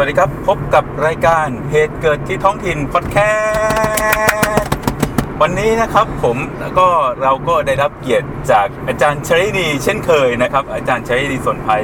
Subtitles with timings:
[0.00, 3.16] สวัสดีครับ พบกับรายการเหตุเกิดที่ท้องถิ่นพอดแค
[4.58, 4.72] สต์
[5.42, 6.36] วันนี้นะครับผม
[6.78, 6.88] ก็
[7.22, 11.82] เราก็ได้รับเกียรติจากอาจารย์ชาลินีเช่นเคยนะครับ อาจารย์ชาลินีสนพลาย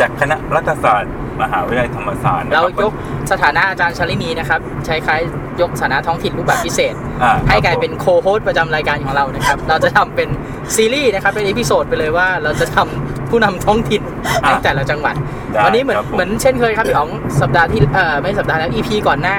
[0.00, 2.92] จากคณะรัฐศาสตร์ มหาวิทยาลัยธรรมศาสตร์นะครับเรายก
[3.32, 5.20] สถานะอาจารย์ชาลินีนะครับใช้คล้าย
[5.60, 10.28] ยกสถานะท้องถิ่นรูปแบบพิเศษ อ่าให้กลายเป็น co-host ประจำรายการของเรานะครับ เราจะทำเป็น
[10.76, 14.02] ซีรีส์นะครับเป็น episode ไปเลยว่าเราจะทำ ผู้นำท้องถิ่น
[14.42, 15.14] ในแต่ละจังหวัด
[15.52, 19.38] ได้วันนี้เหมือนครับผเหมือนเช่นเคยครับพี่อ๋องสัปดาห์ที่เอ่อไม่สัปดาห์แล้ว EP ก่อนหน้า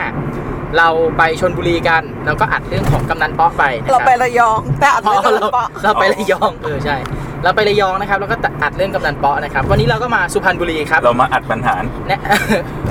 [0.77, 6.95] เราไปชนบุรีกัน แล้วก็อัดเรื่องของกำนันเป๊อกไปนะคเราบไประยอง แต่อัดอ๋ไม่อโดนเราเปาะเราไประยองเออใช่
[7.43, 11.75] เราไประยองนะครับแล้วก็อัดเรื่องกำนันเป๊อกนะครับ วันนี้เราก็มาสุพรรณบุรีครับ เรามาอัดปัญหา
[12.07, 12.21] เนี่ย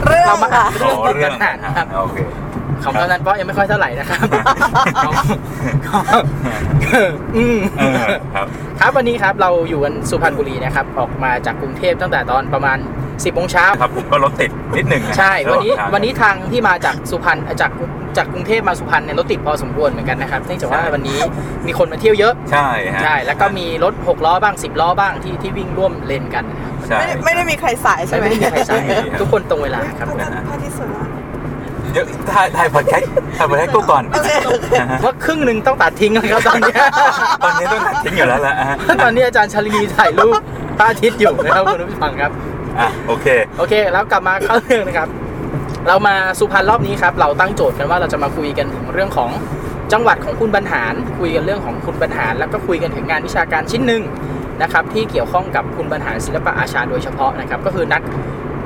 [0.07, 2.17] เรื่องเรามาอัดขเรื่องอของเรื่องกำนันครับโอเค
[2.85, 4.21] ของกำนันเป๊อกยังไม่ค่อยเท่าไหร่นะครับ
[5.05, 5.15] ของ
[5.89, 6.05] ของ
[7.37, 7.95] อืมเออ
[8.35, 8.47] ครับ
[8.81, 17.71] ครับวันนี้ครับเราอยู่กันสุพรรณบุรีนะครับ ออกมาจากกรุงเทพตั้งแต่ตอนประมาณ 10โมงเช้าครับผมก็รถติดนิดหนึ่งะใช่วันนี้ระหางทางวันนี้ทางที่มาจากสุพรรณจาก
[18.17, 21.19] จากกรุงเทพมาสุพรรณเนี่ยรถติดพอสมควรเหมือนกันนะครับเนื่องจากว่าใช่วันนี้
[21.67, 28.81] มีคนมาเที่ยวเยอะใช่ฮะใช่แล้วก็มีรถ6ล้อบ้าง 10 ล้อบ้างที่ที่วิ่งร่วมเลนกันนะครับใช่ไม่ได้ไม่ได้มีใครสายใช่ไหมไม่ได้มีใครสาย
[29.21, 31.09] ทุกคนตรงเวลาครับพระจันทร์พระอาทิตย์สวยมาก
[31.97, 34.31] เดี๋ยวถ่ายถ่ายพอดแคสต์ถ่ายพอดแคสต์กูก่อนโอเค
[34.81, 36.77] นะฮะว่าครึ่งหนึ่งต้องตัดทิ้งเลยครับตอนเนี้ย
[37.45, 40.35] ตอนนี้ต้องตัดทิ้งอยู่แล้วแหละฮะตอนนี้อาจารย์ชาลินีถ่ายรูป
[40.79, 42.31] พระอาทิตย์อยู่นะครับคุณผู้ฟังครับ
[42.81, 43.27] อะโอเค
[43.59, 45.09] โอเค แล้วกลับมาเข้าเรื่องนะครับ
[45.89, 49.31] เรามาสุพรรณรอบนี้ครับ เราตั้งโจทย์กันว่าเราจะมาคุยกันถึงเรื่องของ
[49.93, 54.03] จังหวัดของคุณบรรหารคุยกันเรื่องของคุณบรรหาร แล้วก็คุยกันถึงงานวิชาการชิ้นหนึ่ง
[54.63, 58.03] นะครับที่เกี่ยวข้องกับคุณบรรหารศิลปะอาชาโดยเฉพาะนะครับก็คือนัก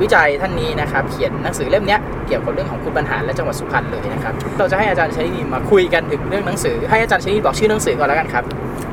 [0.02, 8.44] วิจัยท่านนี้นะครับ เขียนหนังสือเล่มเนี้ยเกี่ยวกับเรื่องของคุณบรรหารและจังหวัดสุพรรณเลยนะครับ เราจะให้อาจารย์ชลินีมาคุยกันถึงเรื่องหนังสือ ให้อาจารย์ชลินีบอกชื่อหนังสือก่อนแล้วกันครับ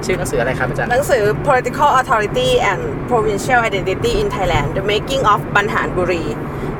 [0.05, 6.23] ชื่อหนังสืออะไรครับอาจารย์ หนังสือ political authority and provincial identity in Thailand the making of บันหารบุรี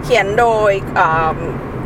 [0.04, 1.38] เขียนโดยเอิ่ม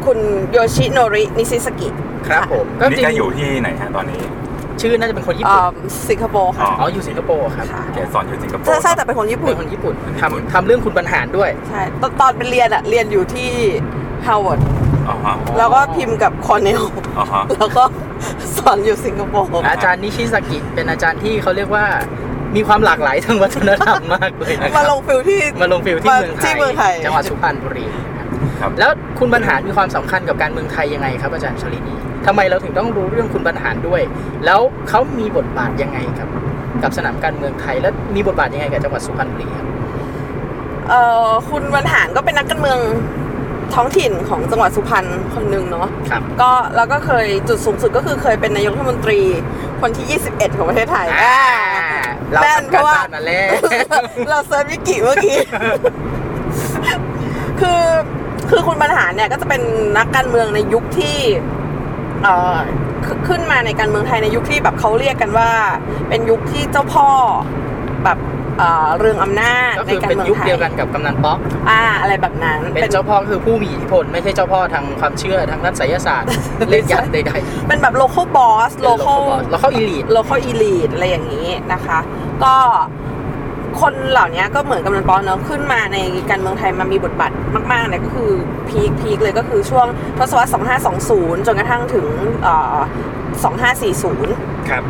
[0.05, 0.19] คุณ
[0.51, 1.89] โยชิโนรินิชิสกิ
[2.27, 4.21] ครับผมก็นี่จริแกงอยู่ที่ไหนฮะตอนนี้
[4.81, 5.73] ชื่อน่าจะเป็นคนญี่เอิ่ปุ่นม
[6.09, 13.49] สิงคโปร์ค่ะ อ๋ออยู่สิงคโปร์ครับค่ะแกสอนอยู่สิงคโปร์ใช่ใช่แต่เป็นคนญี่เป็ปุ่นนคนญี่ปุ่นคนญี่ปุ่นทำทำเรื่องคุณบรรหารด้วยใช่ตอนตอนเป็นเรียนอะเรียนอยู่ที่
[14.25, 14.59] Harvard
[15.09, 16.81] อ๋อฮะแล้วก็พิมพ์กับคอร์เนล
[17.17, 17.83] อ๋อฮะแล้วก็
[18.57, 21.85] สอนอยู่สิงคโปร์อาจารย์นิชิสกิเป็นอาจารย์ที่เขาเรียกว่า
[22.55, 28.27] มีความหลากหลายทางวัฒนธรรมมากเลยนะคมารับลง field ที่มาลง field ที่มาเมืองไทยที่เมืองไทยจังหวัดสุพรรณบุรีนะครับ
[28.61, 31.95] ครับแล้วคุณบรรหารมีความสำคัญกับการเมืองไทยยังไงครับอาจารย์ชลินี
[32.25, 34.01] ทำไมเราถึงต้องรู้เรื่องคุณบรรหารด้วย
[34.45, 34.59] แล้ว
[34.89, 36.29] เขามีบทบาทยังไงครับ
[36.83, 39.67] กับสนามการเมืองไทย และมีบทบาทยังไงกับจังหวัดสุพรรณบุรีครับ
[40.89, 42.79] เอ่อคุณบรรหารก็เป็นนักการเมือง
[43.73, 49.19] ท้องถิ่นของจังหวัดสุพรรณคนหนึ่งเนาะครับก็แล้วก็เคยจุดสูงสุดก็คือเคยเป็นนายกรัฐมนตรี
[49.81, 51.41] คนที่ 21 ของประเทศไทยอ่า
[52.31, 53.49] เราแม่นทำเพการราะว่าบ้านมาแล้ว
[54.29, 55.37] เราเซิร์ชวิกิเมื่อกี้
[57.59, 57.81] คือ
[58.49, 59.61] คือคุณบรรหารเนี่ยก็จะเป็น
[59.97, 61.60] นักการเมืองในยุคที่เอ่อ
[63.05, 65.49] ขึ้นขึ้นมาในการเมืองไทยในยุคที่แบบเขาเรียกกันว่า
[66.09, 67.09] เป็นยุคที่เจ้าพ่อ
[68.05, 68.19] แบบ
[68.57, 71.37] เอ่อเรืองอำนาจก็ในคือการเป็นเมืองยุคไทยเดียวกันกับกำนันป๊อก
[71.69, 76.29] อ่าอะไรแบบนั้น เป็นเจ้าพ่อคือผู้มีอิทธิพล ไม่ใช่เจ้าพ่อทางความเชื่อทางด้านไสยศาสตร์
[76.69, 81.99] เล่นยันใดๆเป็นแบบ local boss เป็น local แล้วเขาอีลีด local elite อะไรอย่างนี้นะคะ
[82.43, 82.55] ก็
[83.79, 85.97] คนเหล่านี้ก็เหมือนกำนันป๊อกเนอะขึ้นมาใน
[86.29, 87.31] การเมืองไทยมามีบทบาท
[87.71, 88.31] มากๆเนี่ยก็คือ
[88.69, 89.87] พีคพีคเลยก็คือช่วง
[90.17, 90.49] ทศวรรษ
[90.97, 92.07] 2520 จนกระทั่งถึง
[92.43, 92.77] เอ่อ
[93.49, 94.83] 2540 ครับ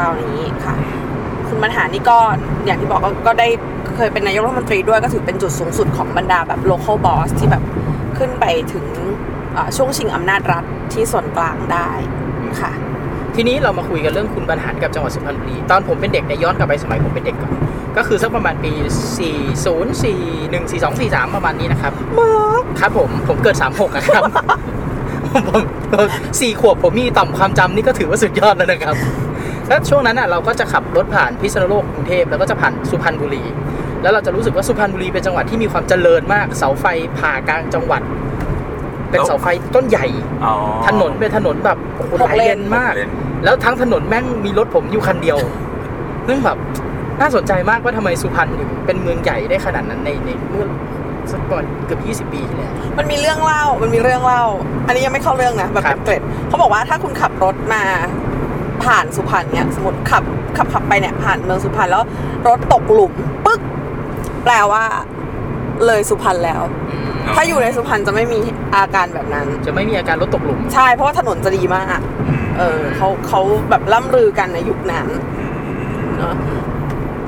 [0.00, 0.76] ราวๆนี้ค่ะ
[1.48, 2.18] คุณบรรหารนี่ก็
[2.64, 3.48] อย่างที่บอกก็ก็ได้
[3.96, 7.62] เคยเป็นนายกรัฐมนตรีด้วยก็ถือเป็นจุดสูงสุดของบรรดาแบบ local boss ที่แบบ
[8.18, 8.86] ขึ้นไปถึง
[9.54, 11.88] เอ่อช่วงชิงอำนาจรัฐที่ส่วนกลางได้
[12.60, 12.72] ค่ะ
[13.34, 17.52] ทีนี้เรามาคุยกันเรื่องคุณบรรหารกับจังหวัดสุพรรณบุรีตอนผมเป็นเด็กเนี่ยย้อนกลับไปสมัยผมเป็นเด็กก่อน
[17.96, 18.72] ก็คือสักประมาณปี
[19.18, 21.92] 40 41 42 43 ประมาณนี้นะครับ
[22.80, 24.32] ครับผมผมเกิด 36อะครับผม
[25.48, 25.62] ผม
[25.92, 26.08] ผม
[26.40, 28.94] สี่ขวบผมมีต่อมความจำนี่ก็ถือว่าสุดยอดแล้วนะครับ
[29.68, 33.44] แล้วช่วงนั้นอะเราก็จะขับรถผ่านพิษณุโลกกรุงเทพแล้วก็จะผ่านสุพรรณบุรี
[34.02, 36.84] แล้วเราจะรู้สึกว่าสุพรรณบุรีเป็นจังหวัดที่มีความเจริญมาก เสาไฟ
[37.18, 38.02] ผ่ากลางจังหวัด
[39.10, 40.06] เป็นเสาไฟต้นใหญ่
[40.44, 40.54] อ๋อ
[40.86, 43.10] ถนนเป็นถนนแบบโอ้โหหหกลายเลเลนนมากเลน
[43.44, 45.38] แล้วทั้งถนนแม่งมีรถผมอยู่คันเดียว
[46.26, 46.56] ซึ่งแบบ
[47.20, 50.66] น่าสนใจมากว่าทำไมสุพรรณถึงเป็นเมืองใหญ่ได้ขนาดนั้นในในเมื่อ
[51.32, 54.44] สักก่อนเกือบ20 ปีที่แล้ว มันมีเรื่องเล่า มันมีเรื่องเล่า
[54.86, 57.82] อันนี้ยังไม่เข้าเรื่องนะแบบครัเป็บนเกร็ดเขาบอกว่าถ้าคุณขับรถมา
[58.84, 60.22] ผ่านสุพรรณเนี่ยสมมติขับ
[60.56, 62.02] ขับขับไปเนี่ยผ่านเมืองสุพรรณแล้ว
[62.48, 63.12] รถตกหลุม
[63.44, 63.60] ปึ๊ก
[64.44, 64.84] แปลว่า
[65.86, 68.38] เลยสุพรรณแล้วอืมถ้าอยู่ในสุพรรณจะไม่มี
[68.76, 72.00] อาการแบบนั้น จะไม่มีอาการรถตกหลุม ใช่เพราะว่าถนนจะดีมาก
[72.58, 73.40] เออเขาเขา
[73.70, 75.06] แบบล่ำลือกันในยุคนั้น
[76.18, 76.34] เนอะ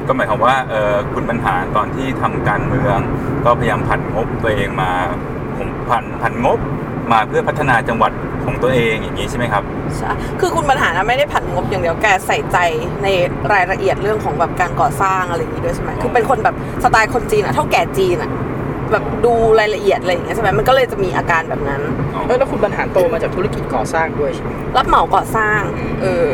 [0.08, 0.54] ก็หมายความว่า
[1.12, 2.98] คุณบรรหารตอนที่ทำการเมือง
[3.44, 4.90] ก็พยายามผันงบตัวเองมา
[5.56, 6.58] ผมผันผันงบ
[7.12, 8.12] มาเพื่อพัฒนาจังหวัด
[8.44, 9.62] ของตัวเองอย่างนี้ใช่ไหมครับ
[9.96, 10.10] ใช่
[10.40, 12.58] คือคุณบรรหารไม่ได้ผันงบอย่างเดียวแกใส่ใจ
[13.02, 13.08] ใน
[13.52, 18.30] รายละเอียดเรื่องของแบบการก่อสร้างอะไรอย่างนี้ด้วยใช่ไหมคือเป็นคนแบบสไตล์คนจีนอะเท่าแก่จีนอะ
[18.92, 21.82] แบบดูรายละเอียดอะไรอย่างเงี้ยใช่ไหมมันก็เลยจะมีอาการแบบนั้น
[22.26, 25.60] เออแล้วคุณบรรหารโตมาจากธุรกิจก่อสร้างด้วยใช่ไหม รับเหมาก่อสร้าง
[26.02, 26.26] เออ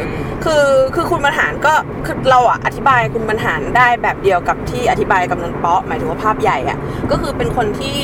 [0.44, 1.74] คือ คือคุณบรรหารก็
[2.06, 6.78] คือเราอะอธิบายคุณบรรหารได้แบบเดียวกับที่อธิบายกำนันเปาะหมายถึงว่าภาพใหญ่อะ
[7.10, 7.98] ก็คือเป็นคนที่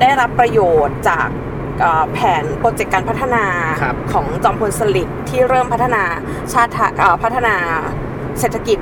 [0.00, 1.28] ได้รับประโยชน์จาก
[1.80, 3.44] เอ่อแผนโปรเจกต์การพัฒนา
[3.82, 6.02] ครับ ของจอมพลสฤษดิ์ที่เริ่มพัฒนา
[6.52, 7.54] ชาติไทยเอ่อพัฒนา
[8.40, 8.78] เศรษฐกิจ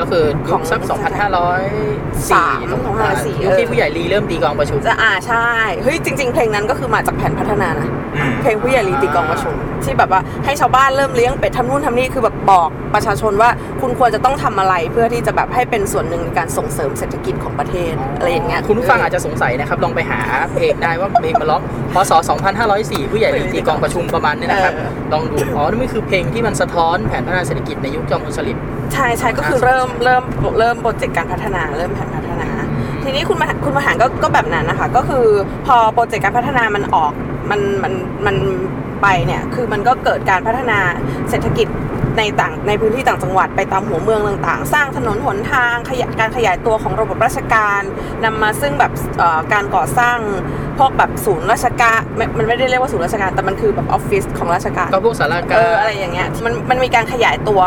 [0.00, 1.04] ก็คือขยุองคสักสาม2504
[3.32, 5.46] 2504ยุคที่ผู้ใหญ่ลีเริ่มตีกลองประชุมจะอ่าใช่
[5.82, 9.54] เฮ้ยจริง ๆ เพลงนั้นก็คือมาจากแผนพัฒนานะอืมเพลงผู้ใหญ่ลีตีกลองประชุม
[9.84, 13.50] ที่แบบว่าให้ชาวบ้านเริ่มเลี้ยงเป็ดทำนู่นทำนี่คือแบบบอกประชาชนว่า
[13.80, 20.20] คุณควรจะต้องทำอะไรเพื่อที่จะแบบให้เป็นส่วนหนึ่งในการส่งเสริมเศรษฐกิจของประเทศอะไรอย่างเงี้ยคุณผู้ฟังอาจจะสงสัยนะครับลองไปหา
[20.54, 21.60] เพลงได้ว่าเพลงมาร้อง
[21.92, 22.12] พศ
[22.62, 24.74] 2504 ผู้ใหญ่ลีตีกลองประชุมประมาณนี้นะครับ
[25.12, 30.22] ลองดูอ๋อนี่มันคือเพลงที่มันสะท้อนแผนพัฒนาเศรษฐกิจในยุคจอมพลสฤษดิ์ ใช่ใช่ก็คือเริ่มเริ่ม
[30.58, 32.48] เริ่มโปรเจกต์การพัฒนาเริ่มแผนพัฒนา
[33.02, 35.26] ทีนี้คุณบรรหารคุณบรรหารก็ก็แบบนั้นนะคะ ก็คือ
[35.66, 37.12] พอโปรเจกต์การพัฒนามันออก
[37.50, 37.92] มันมัน
[38.26, 38.36] มัน
[39.02, 40.78] ไปเนี่ยคือมันก็เกิดการพัฒนา
[41.30, 41.68] เศรษฐกิจ
[42.18, 47.80] ในต่างในพื้นที่ต่างจังหวัดไปตามหัวเมืองต่างๆ สร้างถนนหนทางขยายการขยายตัวของระบบราชการ
[48.24, 50.18] นำมาซึ่งแบบเอ่อการก่อสร้าง
[50.78, 57.60] พวกแบบศูนย์ราชการไม่มันไม่ได้เรียกว่าศูนย์ราชการแต่มันคือแบบออฟฟิศของราชการก็พวกสาราเอการออะไรอย่างเงี้ยมันมันมีการขยายตัว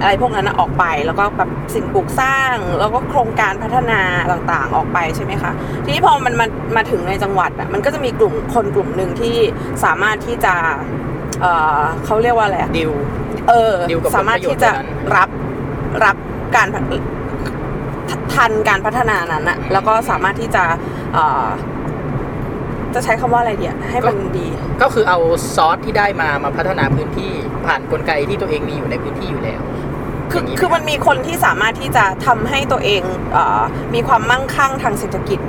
[0.00, 4.00] อะไรพวกนั้นนะออกไป แล้วก็แบบสิ่งปลูกสร้าง แล้วก็โครงการพัฒนา
[4.32, 5.52] ต่างๆออกไปใช่ไหมคะ
[5.84, 9.36] ทีนี้พอมันมามาถึงในจังหวัดอะมันก็จะมีกลุ่มคนกลุ่มหนึ่งที่
[9.84, 10.54] สามารถที่จะ
[11.40, 11.46] เอ
[11.78, 12.92] อเขาเรียกว่าอะไรอะดิว
[13.48, 15.28] เออดีลกับผลสามารถที่จะประโยชน์นั้นรับ
[16.04, 16.16] รับ
[16.56, 16.84] การพัฒ
[18.34, 20.64] ทันการพัฒนานั้นอะแล้วก็สามารถที่จะ
[21.14, 21.46] เอ่อ
[22.94, 24.48] จะใช้คำว่าอะไรเดียให้มันดี
[24.82, 25.18] ก็คือเอา
[25.54, 27.32] ซอสที่ได้มามาพัฒนาพื้นที่
[27.66, 29.60] ผ่านกลไกที่ตัวเองมีอยู่ในพื้นที่อยู่แล้ว
[30.30, 33.62] คืออย่างนี้คือมันมีคนที่สามารถที่จะทำให้ตัวเองเออ
[33.94, 35.40] มีความมั่งคั่งทางเศรษฐกิจ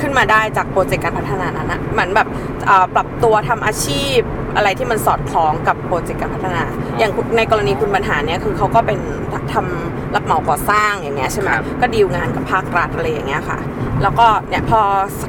[0.00, 2.28] ขึ้นมาได้จากโปรเจกต์การพัฒนานั้นนะเหมือนแบบ
[2.66, 4.18] เอ่อปรับตัวทำอาชีพ
[4.56, 6.62] อะไรที่มันสอดคล้องกับโปรเจกต์การพัฒนา
[6.98, 8.98] อย่างคุณในกรณีคุณบรรหารเนี่ยคือเขาก็เป็น
[9.52, 13.58] ทำรับเหมาก่อสร้างอย่างเงี้ยใช่ไหมครับก็ดีลงานกับภาครัฐอะไรอย่างเงี้ยค่ะ
[14.02, 14.80] แล้วก็เนี่ยพอ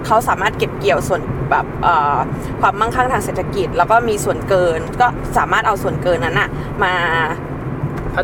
[0.05, 1.21] เขาสามารถเก็บเกี่ยวส่วน
[1.51, 2.17] แบบเอ่อ
[2.61, 5.07] ความมั่งคั่งทางเศรษฐกิจ แล้วก็มีส่วนเกินก็
[5.37, 6.49] สามารถเอาส่วนเกินนั้นอะ
[6.83, 6.93] มา
[7.29, 7.48] พัฒ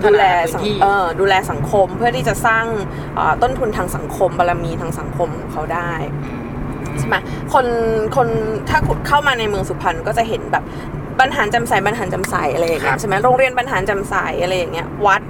[0.06, 2.66] ดูแลนาพื้สันงที่เออดูแลสังคมเพื่อที่จะสร้าง
[3.16, 5.94] เอ่อต้นทุนทางสังคมบารมีทางสังคมของเขาได้
[7.00, 7.16] ใช่ไหม
[7.54, 7.66] คน
[8.16, 8.28] คน
[8.70, 10.64] ถ้าคุณเข้ามาในเมืองสุพรรณก็จะเห็นแบบ
[11.20, 15.22] บรรหารจำใสบรรหารจำใสอะไรอย่างเงี้ครัยบใช่ไหมโรงเรียนบรรหารจำใสอะไรอย่างเงี้ยวัด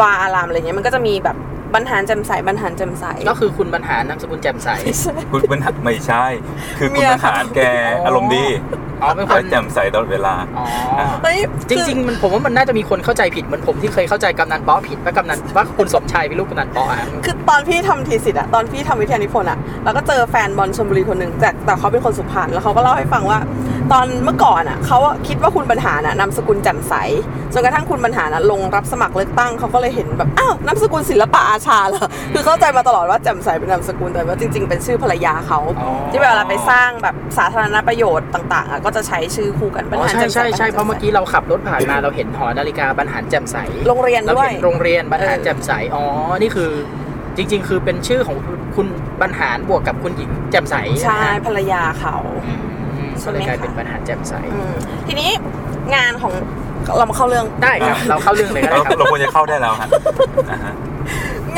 [0.00, 1.36] วาอารามอะไรเงี้ยมันก็จะมีแบบ
[1.74, 4.68] บรรหารจำใสบรรหารจำใส ก็คือคุณบรรหารนามสกุลแจ่มใส
[5.32, 6.24] คุณบรรหารไม่ใช่
[6.78, 7.60] คือคุณเมียบรรหารแก
[8.06, 8.44] อารมณ์ดี
[9.02, 10.66] อ๋อเป็นคน และแจ่มใสตลอดเวลา อ๋อ
[11.22, 11.38] เฮ้ย
[11.68, 23.38] จริง ๆ มันผมว่ามันน่าจะมีคนเข้าใจผิดเหมือนผมที่เคยเข้าใจกำนันป๊อผิดว่ากำนันว่าคุณสมชายเป็นลูกกำนันป๊ออะๆคือตอนพี่ทำทีสิทธ์อะตอนพี่ทำวิทยานิพนธ์อะเราก็เจอแฟนบอลชลบุรีคนหนึ่งแต่แต่เขาเป็นคนสุพรรณแล้วเขาก็เล่าให้ฟังว่า
[23.92, 26.94] ตอนเมื่อก่อนอะเขาอะคิดว่าคุณบรรหารน่ะนามสกุลแจ่มใส
[27.52, 43.56] จนกระทั่งคุณบรรหารน่ะลงรับสมัครเลือกตั้งเขาก็เลยเห็นแบบอ้าวนามสกุลศิลปะอาชาเหรอคือเข้าใจมาตลอดว่าแจ่มใสเป็นนามสกุลแต่ว่าจริง ๆ เป็นชื่อภรรยาเขาอ๋อที่เวลาไปสร้างแบบสาธารณประโยชน์ต่างๆอะก็จะใช้ชื่อคู่กันบรรอ๋อหารใช่แจ่มใสใช่ใช่บรรหารเพราะเมื่อกี้เราขับรถผ่านมาเราเห็นหอนาฬิกาบรรหารแจ่มใส
[43.88, 46.04] โรงเรียนเราด้วยเห็นโรงเรียนบรรหารเออแจ่มใสอ๋อ
[46.40, 46.70] นี่คือ
[47.36, 48.36] จริง ๆ คือเป็นชื่อของ
[48.76, 48.86] คุณ
[49.22, 50.74] บรรหารบวกกับคุณหญิงแจ่มใส
[51.04, 52.60] ใช่นะฮะภรรยาเขาอืม
[53.24, 54.74] ก็เลยกลายเป็นบรรหารแจ่มใสอืม
[55.06, 55.30] ทีนี้
[55.94, 56.32] งานของ
[56.98, 59.88] เรามาเข้าเรื่องได้ครับเราเข้าเรื่องเลยก็เราได้ครับเราควรจะเข้าได้แล้วฮะ
[60.50, 60.74] อ่าฮะ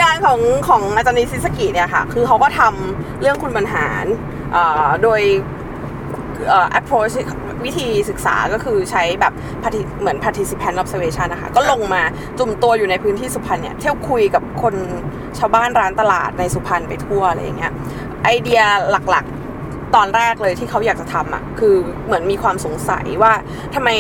[0.01, 4.05] งานของของอาจารย์นิซิสกิเนี่ยค่ะ คือเขาก็ทำเรื่องคุณบรรหาร
[4.53, 5.21] เอ่อโดย
[6.49, 7.15] เอ่อ approach
[7.65, 12.03] วิธีศึกษาก็คือใช้แบบ parti- เหมือน participant observation นะคะ ก็ลงมา
[12.39, 14.75] จุ่มตัวอยู่ในพื้นที่สุพรรณเนี่ย เที่ยวคุยกับคน
[15.39, 17.73] ชาวบ้านร้านตลาดในสุพรรณไปทั่วอะไรอย่างเงี้ย
[18.25, 18.63] ไอเดีย
[19.11, 19.44] หลักๆ
[19.95, 21.75] ตอนแรกเลยที่เขาอยากจะทำอะคือ
[22.05, 23.33] เหมือนมีความสงสัยว่า
[23.75, 23.91] ทำไม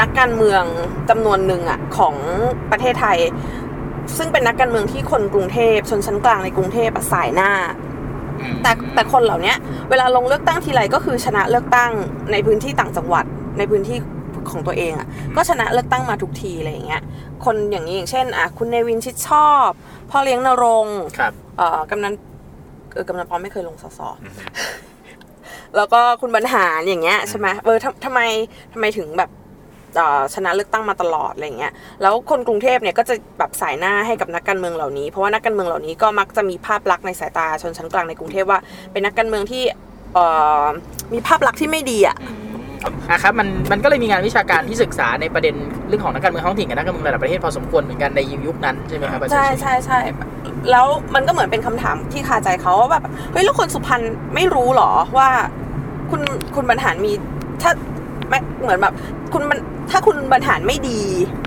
[0.00, 0.62] นักการเมือง
[1.10, 2.14] จำนวนหนึ่งอะของ
[2.70, 3.18] ประเทศไทย
[4.16, 7.50] ซึ่งเป็นนักการเมืองที่คนกรุงเทพชนชั้นกลางในกรุงเทพอะสายหน้า
[8.62, 9.56] แต่แต่คนเหล่าเนี้ย
[9.90, 11.92] เวลาลงเลือกตั้งทีไรก็คือชนะเลือกตั้ง
[12.32, 13.24] ในพื้นที่ต่างจังหวัด
[13.58, 13.98] ในพื้นที่
[14.50, 17.02] ของตัวเองอะก็ชนะเลือกตั้งมาทุกทีอะไรอย่างเงี้ย
[17.44, 19.68] คนอย่างนี้อย่างเช่นอะคุณเนวินชิดชอบ
[20.10, 22.14] พ่อเลี้ยงนรงค์ครับเอ่อกำนัน
[22.94, 24.00] เออกำนันปอมไม่เคยลงสส
[25.76, 28.20] แล้วก็คุณบรรหารอย่างเงี้ยใช่ไหมเออทำทำไม
[28.72, 29.30] ทำไมถึงแบบ
[29.96, 38.60] เอ่อชนะเลือกตั้งมาตลอดอะไรเงี้ย แล้วคนกรุงเทพเนี่ยก็จะแบบสายหน้าให้กับนักการเมืองเหล่านี้ เพราะว่านักการเมืองเหล่านี้ก็มักจะมีภาพลักษณ์ในสายตาชนชั้นกลางในกรุงเทพว่า
[38.92, 39.62] เป็นนักการเมืองที่
[40.14, 40.24] เอ่
[40.62, 40.64] อ
[41.12, 42.16] มีภาพลักษณ์ที่ไม่ดีอะ
[43.10, 45.54] อะครับมันมันก็เลยมีงานวิชาการที่ศึกษาในประเด็น
[45.88, 49.98] เรื่องของนักการเมืองท้องถิ่นกับนักการเมืองระดับประเทศพอสมควรเหมือนกันในยุคนั้นใช่ไหมครับอาจารใช่ย์ใช่ใช่
[50.70, 54.00] แล้วมันก็เหมือนเป็นคำถามที่คาใจเขาว่าแบบเฮ้ยแล้วคนสุพรรณ
[54.34, 55.28] ไม่รู้หรอว่า
[56.10, 56.20] คุณ
[56.54, 57.12] คุณบรรหารมี
[57.62, 57.70] ถ้า
[58.28, 58.94] ไม่เหมือนแบบ
[59.34, 59.58] คุณบรร
[59.90, 61.00] ถ้าคุณบรรหารไม่ดี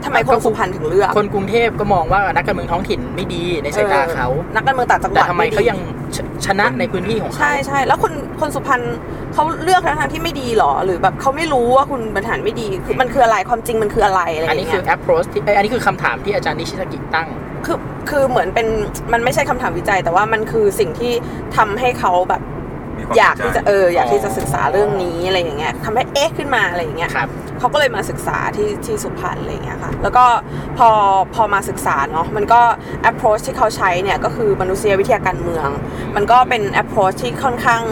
[0.05, 5.77] ทำไมคนสุพรรณถึงเลือก คนกรุงเทพก็มองว่านักการเมืองท้องถิ่นไม่ดีในสายตาเขาออนักการเมืองต่างจังหแต่วัดทำไมดีเขายัง
[6.15, 8.81] ชชนะในพื้นที่ของเขาใช่ใช่แล้วคนคนสุพรรณ
[9.33, 17.27] เขาเลือกทางที่ไม่ดีหรอ หรือแบบเขาไม่รู้ว่าคุณบรรหารไม่ดีคือมันคืออะไรความจริงมันคืออะไรอะไรออันย่างนี้เงี้คืยอ approach ที่เอ้ยอันนี้คือคำถามที่อาจารย์นิชิสกิตั้ง
[17.65, 17.77] คือ
[18.09, 18.67] คือเหมือนเป็น
[19.13, 21.13] มันไม่ใช่คำถามวิจัย แต่ว่ามันคือสิ่งที่
[21.57, 22.60] ทำให้เขาแบบมีควม
[23.17, 27.27] อยากสนที่จะเอออยากที่จะศึกษาเรื่องนี้อะไรอย่างเงี้ยทำให้เอ๊ะขึ้นมาอะไรอย่างเงี้ยครับ
[27.59, 30.25] เขาก็เลยมาศึกษาที่ที่สุพรรณอะไรอย่างเงี้ยค่ะแล้วก็
[30.77, 30.89] พอ
[31.33, 32.61] พอมาศึกษาเนาะมันก็
[33.09, 35.69] approach ที่เขาใช้เนี่ยก็คือมนุษยวิทยาการเมือง
[36.15, 37.83] มันก็เป็น approach ที่ค่อนข้าง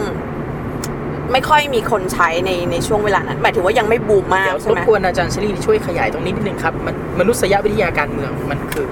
[1.32, 8.88] ไม่ค่อยมีคนใช้ในในช่วงเวลานั้น หมายถึงว่ายังไม่บูมมากเดี๋ยวใช่รไหบมกวนอาจารย์เชลีช่วยขยายตรงนี้นิดนึงครับมันมนุษยวิทยาการเมืองมันคือ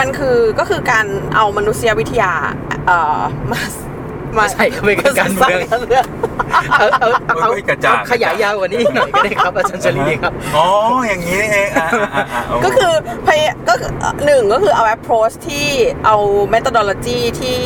[0.00, 2.32] มันคือก็คือการเอามนุษยวิทยา
[2.86, 3.20] เอ่อ
[3.52, 3.60] มา
[4.38, 6.04] มาใส่เข้าไปกับการเมืองใส่การเมือง
[6.78, 10.66] เอาเอาเอาเฮ้ยกระจ่างขยายยาวกว่านี้อีกหน่อยก็ได้ครับอาจารย์เชลีครับอ๋อ
[11.08, 12.92] อย่างนี้นี่เองอะอะอะอะโก็คือ
[13.26, 15.66] พยก็คือเอ่อหนึ่งก็คือเอา approach ที่
[16.04, 16.16] เอา
[16.54, 17.60] methodology ที่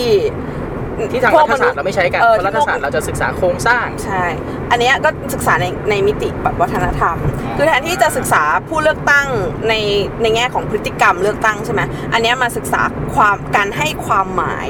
[1.13, 4.25] ที่ทางพวกรัฐศาสตร์เราไม่ใช้กันเออเพราะรัฐศาสตร์เราจะศึกษาโครงสร้าง ใช่
[4.71, 7.17] อันเนี้ยก็ศึกษาในในมิติแบบวัฒนธรรม
[7.57, 9.27] คือแทนที่จะศึกษาผู้เลือกตั้ง
[9.69, 9.75] ใน
[10.23, 11.81] ในแง่ของพฤติกรรมเลือกตั้งใช่ไหม
[12.13, 12.83] อันเนี้ยมาศึกษา
[13.15, 14.69] ความการให้ความหมาย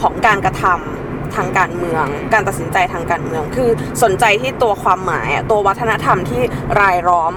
[0.00, 0.99] ของการกระทำ
[1.36, 3.70] ทางการเมือง การตัดสินใจทางการเมือง คือ
[4.02, 6.42] สนใจที่ตัวความหมายอะตัววัฒนธรรมที่
[6.80, 7.34] รายล้อม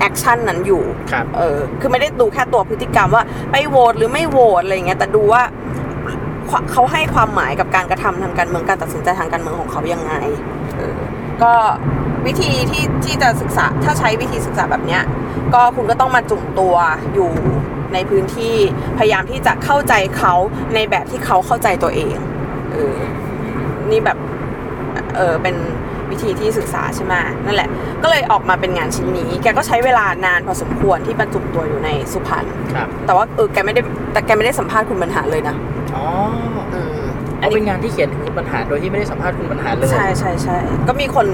[0.00, 0.82] action นั้นอยู่
[1.12, 5.42] ครับเออคือไม่ได้ดูแค่ตัวพฤติกรรมว่าไปโหวตหรือไม่โหวตอะไรอย่างเงี้ยแต่ดูว่า
[6.50, 10.12] ควเขาให้ความหมายกับการกระทำทางการเมืองการตัดสินใจทางการเมืองของเขายังไง
[10.76, 10.98] เออ
[11.42, 11.52] ก็
[12.26, 15.02] วิธีที่ที่จะศึกษาถ้าใช้วิธีศึกษาแบบเนี้ย
[15.54, 16.74] ก็คุณก็ต้องมาจุ่มตัว
[17.14, 17.30] อยู่
[17.94, 18.54] ในพื้นที่
[18.98, 20.34] พยายามที่จะเข้าใจเขา
[20.74, 22.96] ในแบบที่เขาเข้าใจตัวเองเออ
[23.90, 24.18] นี่แบบ
[25.16, 25.56] เออเป็น
[26.10, 27.14] วิธีที่ศึกษาใช่ไหม
[27.46, 27.68] นั่นแหละ
[28.02, 33.80] ก็เลยออกมาเป็นงานชิ้นนี้ แกก็ใช้เวลานานพอสมควรที่บรรจุตัวอยู่ในสุพรรณครับแต่ว่าเออแกไม่ได้
[34.12, 35.54] แต่แกไม่ได้สัมภาษณ์คุณบรรหารเลยนะ
[35.96, 36.04] อ๋อ
[36.74, 37.04] อืม
[37.40, 40.56] อันเป็นงานที่เขียนถึงคุณปัญหารโดยที่ไม่ได้สัมภาษณ์คุณปัญหารเลย ใช่ใช่ใช่
[40.88, 41.26] ก็มีคน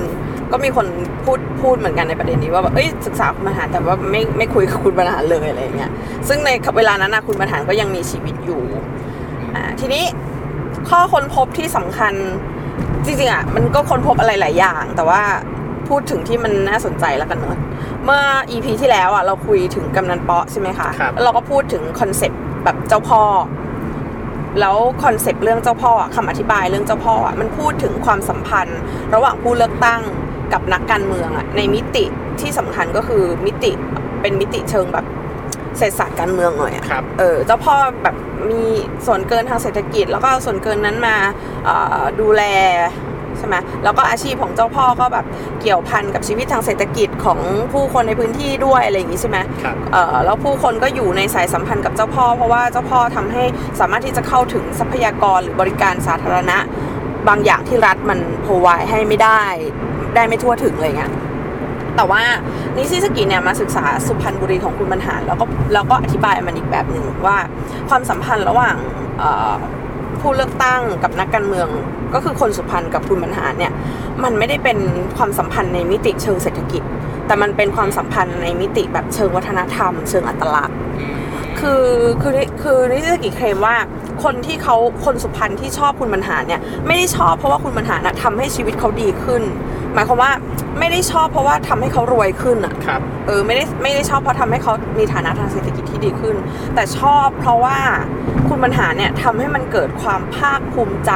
[0.53, 0.87] ก็มีคน
[1.25, 5.91] พูดพูดเหมือนกันในประเด็นนี้ว่าแบบเอ้ยศึกษาคุณบรรหารแต่ว่าไม่ไม่คุยกับคุณบรรหารเลยอะไรอย่างเงี้ย
[6.29, 8.63] ซึ่งในเวลานั้นนะคุณบรรหารก็ยังมีชีวิตอยู่
[9.55, 10.05] อ่าทีนี้
[10.89, 12.15] ข้อค้นพบที่สำคัญ
[13.05, 15.23] จริงๆอะมันก็ค้นพบอะไรหลายอย่าง แต่ว่า
[15.89, 17.59] พูดถึงที่มันน่าสนใจแล้วกันเนอะ
[18.05, 23.23] เมื่อ EP ที่แล้วอะเราคุยถึงกำนันเปาะใช่ไหมคะครับแล้วเราก็พูดถึง concept แบบเจ้าพ่อ
[24.61, 28.81] แล้ว concept เรื่องเจ้าพ่ออะคำอธิบายเรื่องเจ้าพ่ออะมันพูดถึงความสัมพันธ์
[29.15, 30.01] ระหว่างผู้เลือกตั้ง
[30.53, 32.05] กับนักการเมืองอะในมิติ
[32.41, 33.73] ที่สำคัญก็คือมิติ
[34.21, 35.05] เป็นมิติเชิงแบบ
[35.79, 38.17] เศรษฐศาสตร์การเมืองหน่อยอะครับ เออเจ้าพ่อแบบ
[38.51, 38.63] มี
[39.07, 41.17] ส่วนเกินทางเศรษฐกิจ แล้วก็เอาส่วนเกินนั้นมา
[41.65, 42.43] เอ่อดูแล
[43.39, 45.27] ใช่ไหมแล้วก็อาชีพของเจ้าพ่อก็แบบ
[45.61, 47.39] เกี่ยวพันกับชีวิตทางเศรษฐกิจของ
[47.73, 53.45] ผู้คนในพื้นที่ด้วยอะไรอย่างนี้ใช่ไหมครับ เอ่อแล้วผู้คนก็อยู่ในสายสัมพันธ์กับเจ้าพ่อ เพราะว่าเจ้าพ่อทำให้
[53.81, 56.59] สามารถที่จะเข้าถึงทรัพยากรหรือบริการสาธารณะ
[57.29, 59.43] บางอย่างที่รัฐมันพรไวให้ไม่ได้
[60.15, 61.13] ได้ไม่ทั่วถึงอะไรเงี้ย
[61.97, 62.23] แต่ว่า
[62.77, 67.39] นิซิสกิเนี่ยมาศึกษาสุพรรณบุรีของคุณบรรหารแล้วก็แล้วก็อธิบายมันอีกแบบหนึ่งว่า
[67.89, 68.77] ความสัมพันธ์ระหว่าง
[69.19, 69.55] เอ่อ
[70.21, 71.69] ผู้เลือกตั้งกับนักการเมือง
[72.15, 73.73] ก็คือคนสุพรรณกับคุณบรรหารเนี่ย
[74.25, 74.79] มันไม่ได้เป็น
[75.17, 76.83] ความสัมพันธ์ในมิติเชิงเศรษฐกิจ
[77.27, 80.79] แต่มันเป็นความสัมพันธ์ในมิติแบบเชิงวัฒนธรรม เชิงอัตลักษณ์
[81.61, 81.85] คือ
[82.23, 82.33] คือ
[82.63, 83.77] คือนิสกิเคลมว่า
[84.25, 89.43] คนที่เขาคนสุพรรณที่ชอบคุณบรรหารเนี่ยไม่ได้ชอบเพราะว่าคุณบรรหารนะทำให้ชีวิตเขาดีขึ้น
[89.95, 90.33] หมายความว่า
[90.79, 96.37] ไม่ได้ชอบเพราะว่าทำให้เขารวยขึ้นอะครับเออไม่ได้ไม่ได้ชอบเพราะทำให้เขามีฐานะทางเศรษฐกิจที่ดีขึ้น
[96.75, 97.79] แต่ชอบเพราะว่า
[98.49, 101.11] คุณบรรหารเนี่ยทำให้มันเกิดความภาคภูมิใจ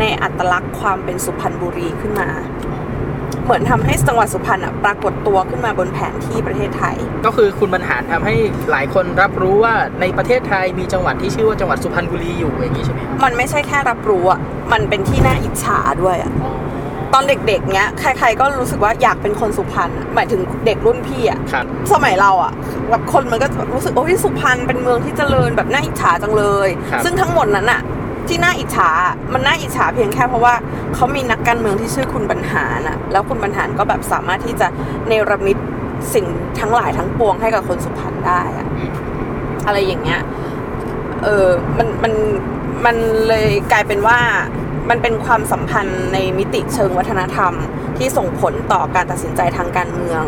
[0.00, 2.28] ในอัตลักษณ์ความเป็นสุพรรณบุรีขึ้นมา
[3.44, 6.96] เหมือนทำให้จังหวัดสุพรรณอะปรากฏตัวขึ้นมาบนแผนที่ประเทศไทย
[7.26, 8.34] ก็คือคุณบรรหารทำให้
[8.70, 14.40] หลายคนรับรู้ว่าในประเทศไทยมีจังหวัดที่ชื่อว่าจังหวัดสุพรรณบุรีอยู่อย่างนี้ใช่ไหมครับมันไม่ใช่แค่รับรู้อะ
[14.72, 16.32] มันเป็นที่น่าอิจฉาด้วยอะ
[17.14, 22.52] ตอนเด็กๆเนี้ยใครๆก็รู้สึกว่าอยากเป็นคนสุพรรณอะหมายถึงเด็กรุ่นพี่อะครับ สมัยเราอะ
[22.90, 27.80] แบบคนมันก็รู้สึกโอ้ยสุพรรณเป็นเมืองที่เจริญแบบน่าอิจฉาจังเลย ครับ ซึ่งทั้งหมดนั้นอะ
[28.28, 28.90] ที่น่าอิจฉา
[29.32, 30.54] มันน่าอิจฉาเพียงแค่เพราะว่า
[30.94, 34.66] เขามีนักการเมืองที่ชื่อคุณบรรหารน่ะแล้วคุณบรรหารก็แบบสามารถที่จะ
[35.08, 35.56] เนรมิต
[36.14, 36.26] สิ่ง
[36.60, 38.92] ทั้งหลายทั้งปวงให้กับคนสุพรรณได้อะ อืม
[39.66, 40.20] อะไรอย่างเงี้ย
[41.24, 41.48] เออ
[41.78, 42.12] มัน มัน
[42.84, 42.96] มัน
[43.28, 44.18] เลยกลายเป็นว่า
[44.88, 47.52] มันเป็นความสัมพันธ์ในมิติเชิงวัฒนธรรม
[47.98, 50.22] ที่ส่งผลต่อการตัดสินใจทางการเมือง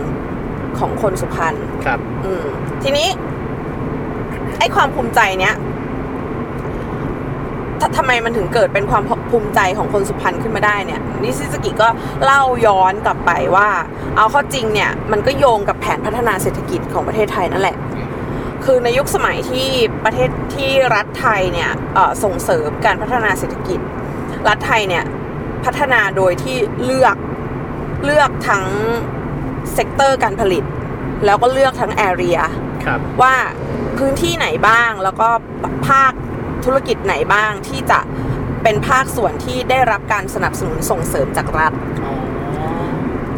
[0.79, 1.55] ของคนสุพรรณ
[1.85, 2.47] ครับ อืม
[2.83, 3.09] ทีนี้
[4.59, 5.55] ไอ้ความภูมิใจเนี้ย
[7.81, 11.89] ทำไมมันถึงเกิดเป็นความภูมิใจของคนสุพรรณขึ้นมาได้เนี่ยนิชิซากิก็
[12.25, 13.69] เล่าย้อนกลับไปว่า
[14.17, 17.77] เอาเข้าจริงเนี่ย มันก็โยงกับแผนพัฒนาเศรษฐกิจของประเทศไทยนั่นแหละ
[18.65, 19.69] คือในยุคสมัยที่
[20.05, 23.81] ประเทศที่รัฐไทยเนี่ยเอ่อส่งเสริมการพัฒนาเศรษฐกิจ
[24.49, 25.05] รัฐไทยเนี่ย
[25.65, 27.17] พัฒนาโดยที่เลือก
[28.05, 28.65] เลือกทั้ง
[29.73, 30.65] sector การผลิต
[31.25, 32.39] แล้วก็เลือกทั้ง area
[32.85, 33.35] ครับว่า
[33.99, 35.29] พื้นที่ไหนบ้างแล้วก็
[35.89, 36.13] ภาค
[36.65, 38.01] ธุรกิจไหนบ้างที่จะ
[38.63, 41.73] เป็นภาคส่วนที่ได้รับการสนับสนุนส่งเสริมจากรัฐ
[42.05, 42.15] อ๋อ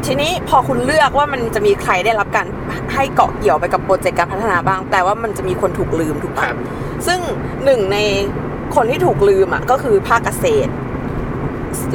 [0.06, 2.46] ทีนี้พอคุณเลือกว่ามันจะมีใครได้รับการ
[2.94, 6.58] ให้เกาะเกี่ยวไปกับโปรเจกต์การพัฒนาบ้าง แต่ว่ามันจะมีคนถูกลืมถูกไหมครับ
[7.06, 7.20] ซึ่ง
[7.64, 7.98] หนึ่งใน
[8.74, 10.70] คนที่ถูกลืมอะก็คือภาคเกษตร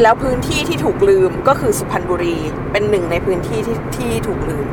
[0.02, 2.38] แล้วพื้นที่ที่ถูกลืมก็คือสุพรรณบุรี
[2.72, 4.68] เป็นหนึ่งในพื้นที่ที่ที่ถูกลืม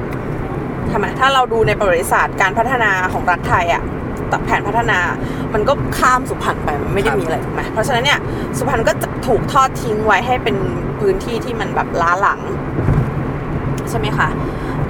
[0.92, 3.82] ทำไมถ้าเราดูในประวัติศาสตร์การพัฒนาของรัฐไทยอะ
[4.28, 4.98] แต่แผนพัฒนา
[5.54, 8.18] มันก็ข้ามสุพรรณไปมันไม่ได้มีอะไรถูกไหมเพราะฉะนั้นเนี่ย
[8.58, 10.56] สุพรรณก็จะถูกทอดทิ้งไว้ให้เป็น
[11.00, 12.40] พื้นที่ที่มันแบบล้าหลัง
[13.88, 14.28] ใช่ไหมคะ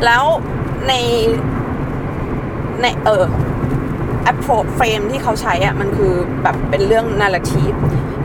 [0.05, 0.23] แล้ว
[0.89, 0.93] ใน
[2.83, 3.25] ในเออ
[4.31, 7.77] approach frame ที่เขาใช้อะมันคือแบบเป็นเรื่อง narrative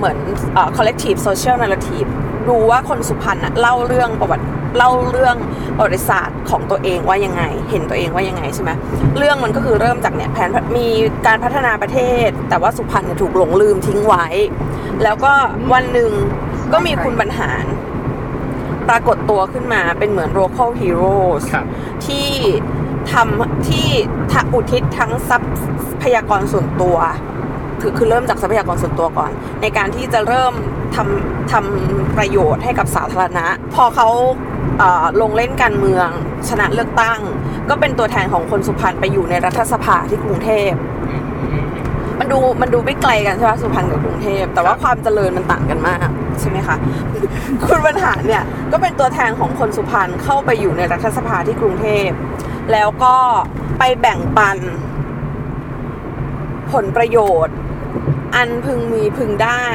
[0.01, 0.19] เหมือน
[0.53, 2.09] เอ่อ collective social narrative
[2.49, 4.45] ดูว่าคนสุพรรณอะเล่าเรื่องประวัติ
[4.77, 5.35] เล่าเรื่อง
[5.77, 8.71] ประวัติศาสตร์ของตัวเองว่ายังไง เห็นตัวเองว่ายังไงใช่ไหม
[9.17, 10.87] เรื่องมันก็คือเริ่มจากเนี่ยแผนมี
[11.27, 14.25] การพัฒนาประเทศ แต่ว่าสุพรรณเนี่ยถูกหลงลืมทิ้งไว้
[15.03, 15.33] แล้วก็
[15.73, 16.11] วันหนึ่ง
[16.73, 17.65] ก็มีคุณบรรหาร
[18.89, 21.65] ปรากฏตัวขึ้นมาเป็นเหมือน local heroes ครับ
[22.05, 22.27] ที่
[23.11, 23.87] ทำที่
[24.31, 25.37] ทะอุทิศทั้งทรั
[26.01, 26.97] พยากรส่วนตัว
[27.81, 30.53] คือคือเริ่มจากทรัพยากรส่วนตัวก่อน ในการที่จะเริ่ม
[30.95, 33.45] ทำทำประโยชน์ให้กับสาธารณะ
[33.75, 34.07] พอเขา
[34.79, 36.07] เอ่อลงเล่นการเมือง
[36.49, 37.19] ชนะเลือกตั้ง
[37.69, 40.71] ก็เป็นตัวแทนของคนสุพรรณไปอยู่ในรัฐสภาที่กรุงเทพ
[42.19, 45.99] มันดูมันดูไม่ไกลกันใช่ไหมสุพรรณกับกรุงเทพแต่ว่าความเจริญมันต่างกันมาก
[46.39, 46.75] ใช่ไหมคะ
[47.65, 52.09] คุณบรรหารเนี่ยก็เป็นตัวแทนของคนสุพรรณเข้าไปอยู่ในรัฐสภาที่กรุงเทพ
[52.71, 53.15] แล้วก็
[53.79, 54.57] ไปแบ่งปัน
[56.71, 57.55] ผลประโยชน์
[58.35, 59.65] อันพึงมีพึงได้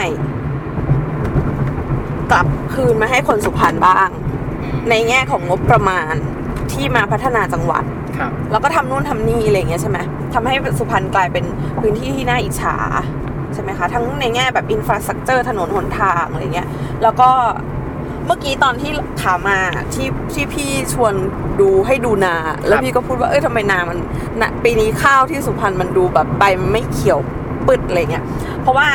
[2.31, 4.09] กลับคืนมาให้คนสุพรรณบ้าง
[4.91, 6.15] ในแง่ของงบประมาณ
[6.73, 7.85] ที่มาพัฒนาจังหวัด
[8.19, 9.99] ครับแล้วก็ทำนู่นทำนี่อะไรอย่างเงี้ยใช่ไหม
[10.35, 11.45] ทำให้สุพรรณกลายเป็น
[11.81, 12.77] พื้นที่ที่น่าอิจฉา
[13.55, 16.69] ใช่ไหมคะ ทั้งในแง่แบบอินฟราสตรักเจอร์ถนนหนทางอะไรเงี้ย
[17.03, 17.31] แล้วก็
[18.27, 18.91] เมื่อกี้ตอนที่
[19.23, 19.59] ขามา
[19.95, 21.15] ที่ที่พี่ชวน
[21.61, 22.35] ดูให้ดูนา
[22.67, 23.99] แล้วพี่ก็พูดว่าเอ้ยทำไมนามัน
[24.41, 27.21] นะปีนี้ข้าวที่สุพรรณมันดูแบบใบมันไม่เขียว
[27.69, 28.25] ปึดอะไรเงี้ย
[28.63, 28.89] เพราะว่า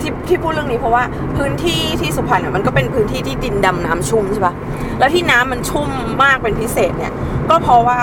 [0.00, 1.02] ที่ที่พูดเรื่องนี้เพราะว่า
[1.36, 4.54] พื้นที่ที่สุพรรณเนี่ยมันก็เป็นพื้นที่ที่ดินดำน้ำชุ่มใช่ปะ
[4.98, 5.88] แล้วที่น้ำมันชุ่ม
[6.22, 7.12] มากเป็นพิเศษเนี่ย
[7.50, 8.00] ก็เพราะว่า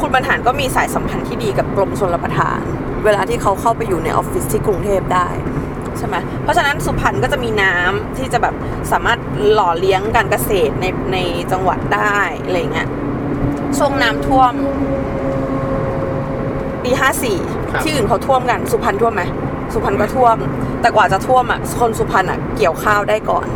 [0.00, 2.60] คุณบรรหารก็มีสายสัมพันธ์ที่ดีกับกรมชลประทาน
[3.04, 5.28] เวลาที่เขาเข้าไปอยู่ในออฟฟิศที่กรุงเทพได้
[5.98, 8.54] ใช่ไหมเพราะฉะนั้นสุพรรณก็จะมีน้ำที่จะแบบ
[8.92, 9.18] สามารถ
[9.52, 11.18] หล่อเลี้ยงการเกษตรในใน
[11.52, 12.88] จังหวัดได้อะไรเงี้ย
[13.78, 14.52] ช่วงน้ำท่วม
[16.82, 17.38] ปีห้าสี่
[17.84, 19.22] ที่อื่นเขาท่วมกันสุพรรณท่วมไหม
[19.72, 20.36] สุพรรณก็ท่วม
[20.80, 23.46] แต่กว่าจะท่วมอะคนสุพรรณอะเกี่ยวข้าวได้ก่อน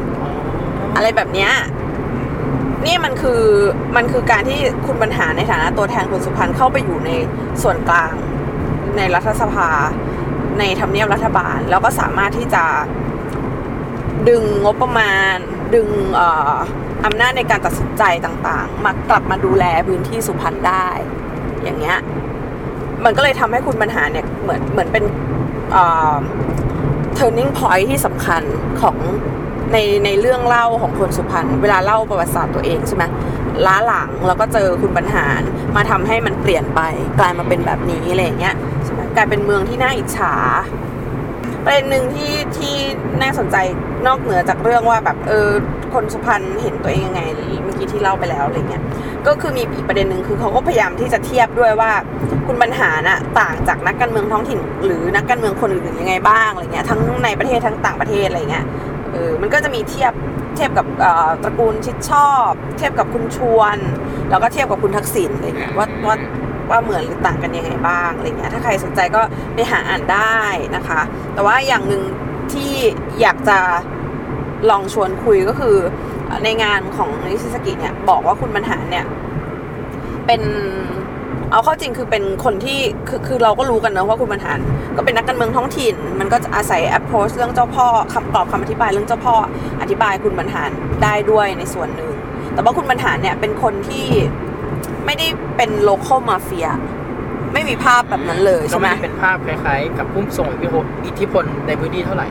[0.97, 1.53] อะไรแบบเนี้ย
[2.87, 3.43] นี่มันคือ
[3.97, 7.11] มันคือการที่คุณบรรหารในฐานะตัวแทนคนสุพรรณเข้าไปอยู่ใน
[7.63, 8.13] ส่วนกลาง
[8.97, 9.69] ในรัฐสภา
[10.59, 12.65] ในทำเนียบรัฐบาล แล้วก็สามารถที่จะ
[14.29, 15.35] ดึงงบประมาณ
[15.75, 16.21] ดึงอ
[16.53, 16.55] อ
[17.05, 20.87] อำนาจในการตัดสินใจต่างๆ มากลับมาดูแลพื้นที่สุพรรณได้
[21.63, 21.99] อย่างเงี้ย
[23.05, 25.05] มันก็เลยทำให้คุณบรรหารเนี่ยเหมือนเหมือนเป็น
[25.73, 26.17] เอ่อ
[27.19, 28.43] turning point ที่สำคัญ
[28.81, 28.97] ของ
[29.73, 33.05] ในในเรื่องเล่าของคนสุพรรณเวลาเล่าประวัติศาสตร์ตัวเองใช่ไหม
[33.67, 35.43] ล้าหลังแล้วก็เจอคุณบรรหาร
[35.77, 36.81] มาทำให้มันเปลี่ยนไป
[37.19, 40.35] กลายมาเป็นแบบนี้อะไรอย่างเงี้ยใช่ไหมกลายเป็นเมืองที่น่าอิจฉา
[41.65, 42.75] ประเด็นหนึ่งที่ที่
[43.23, 43.57] น่าสนใจ
[44.07, 45.49] นอกเหนือจากเรื่องว่าแบบเออ
[45.95, 47.23] คนสุพรรณเห็นตัวเองยังไง
[47.63, 48.83] เมื่อกี้ที่เล่าไปแล้วอะไรเงี้ย
[49.27, 51.93] ก็คือมีอีกประเด็นหนึ่งคือเขาก็พยายามที่จะเทียบด้วยว่า
[52.47, 58.65] คุณบรรหารน่ะต่างจากนักการเมืองท้องถิ่น หรือนักการเมืองคนอื่นๆยังไงบ้างอะไรเงี้ยทั้งในประเทศทั้งต่างประเทศอะไรเงี้ย
[59.13, 60.13] เออมันก็จะมีเทียบ
[60.55, 63.77] เทียบกับเอ่อตระกูลชิดชอบ เทียบกับคุณชวน
[64.31, 66.17] แล้วก็เทียบกับคุณทักษิณอะไรเงี้ยว่าว่า
[66.71, 69.21] ว่าเหมือนหรือต่างกันยังไงบ้างอะไรเงี้ยถ้าใครสนใจก็
[69.55, 70.41] ไปหาอ่านได้
[70.77, 71.01] นะคะ
[71.35, 72.03] แต่ว่าอย่างหนึ่ง
[72.53, 72.73] ที่
[73.21, 73.59] อยากจะ
[74.71, 75.77] ลองชวนคุยก็คือ
[76.45, 79.05] ในงานของนิชิสกิเนี่ย บอกว่าคุณบรรหารเนี่ย
[80.27, 80.43] เป็น
[81.51, 84.59] เอาเข้าจริงคือเป็นคนที่คือคือเราก็รู้กันนะว่าคุณบรรหาร
[84.97, 89.35] ก็เป็นนักการเมืองท้องถิ่น มันก็จะอาศัย approach เรื่องเจ้าพ่อคำตอบคำอธิบายเรื่องเจ้าพ่อ
[89.83, 90.71] อธิบายคุณบรรหาร
[91.03, 92.11] ได้ด้วยในส่วนหนึ่ง
[92.55, 94.07] แต่ว่าคุณบรรหารเนี่ยเป็นคนที่
[95.07, 96.69] ไม่ได้เป็น local mafia
[97.53, 102.29] ไม่มีภาพแบบนั้นเลยใช่ไหมเป็นภาพคล้ายๆ กับผู้ทรงอิทธิพลในพื้นที่เท่าไหร่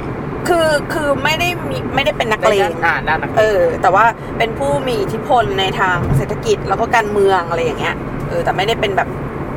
[0.48, 4.06] คือคือไม่ได้มีไม่ได้เป็นนักเลงอ่าด้านนักเลเองอแต่ว่า
[4.38, 7.96] เป็นผู้มีอิทธิพลในทางเศรษฐกิจแล้วก็การเมืองอะไรอย่างเงี้ย
[8.30, 9.10] เออแต่ไม่ได้เป็นแบบ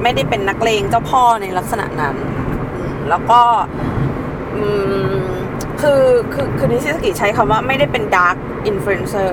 [0.03, 2.17] ไม่ได้เป็นนักเลงเจ้าพ่อในลักษณะนั้น
[2.77, 3.41] อืมแล้วก็
[4.55, 4.65] อื
[5.13, 5.17] ม
[5.81, 8.37] คือคือคือนิชิสกิใช้คำว่าไม่ได้เป็น dark
[8.71, 9.29] influencer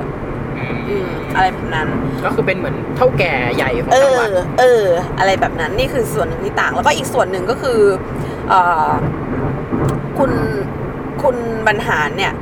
[0.89, 1.87] อืมอะไรแบบนั้น
[2.25, 4.85] ก็คือเป็นเหมือนเท่าแก่ใหญ่ของเอจังหอวัดเออ
[5.19, 7.79] อะไรแบบนั้นนี่คือส่วนหนึ่งที่ต่าง แล้วก็อีกส่วนหนึ่งก็คือ
[8.49, 8.89] เอ่อ
[10.17, 10.31] คุณ
[11.23, 12.33] คุณบรรหารเนี่ย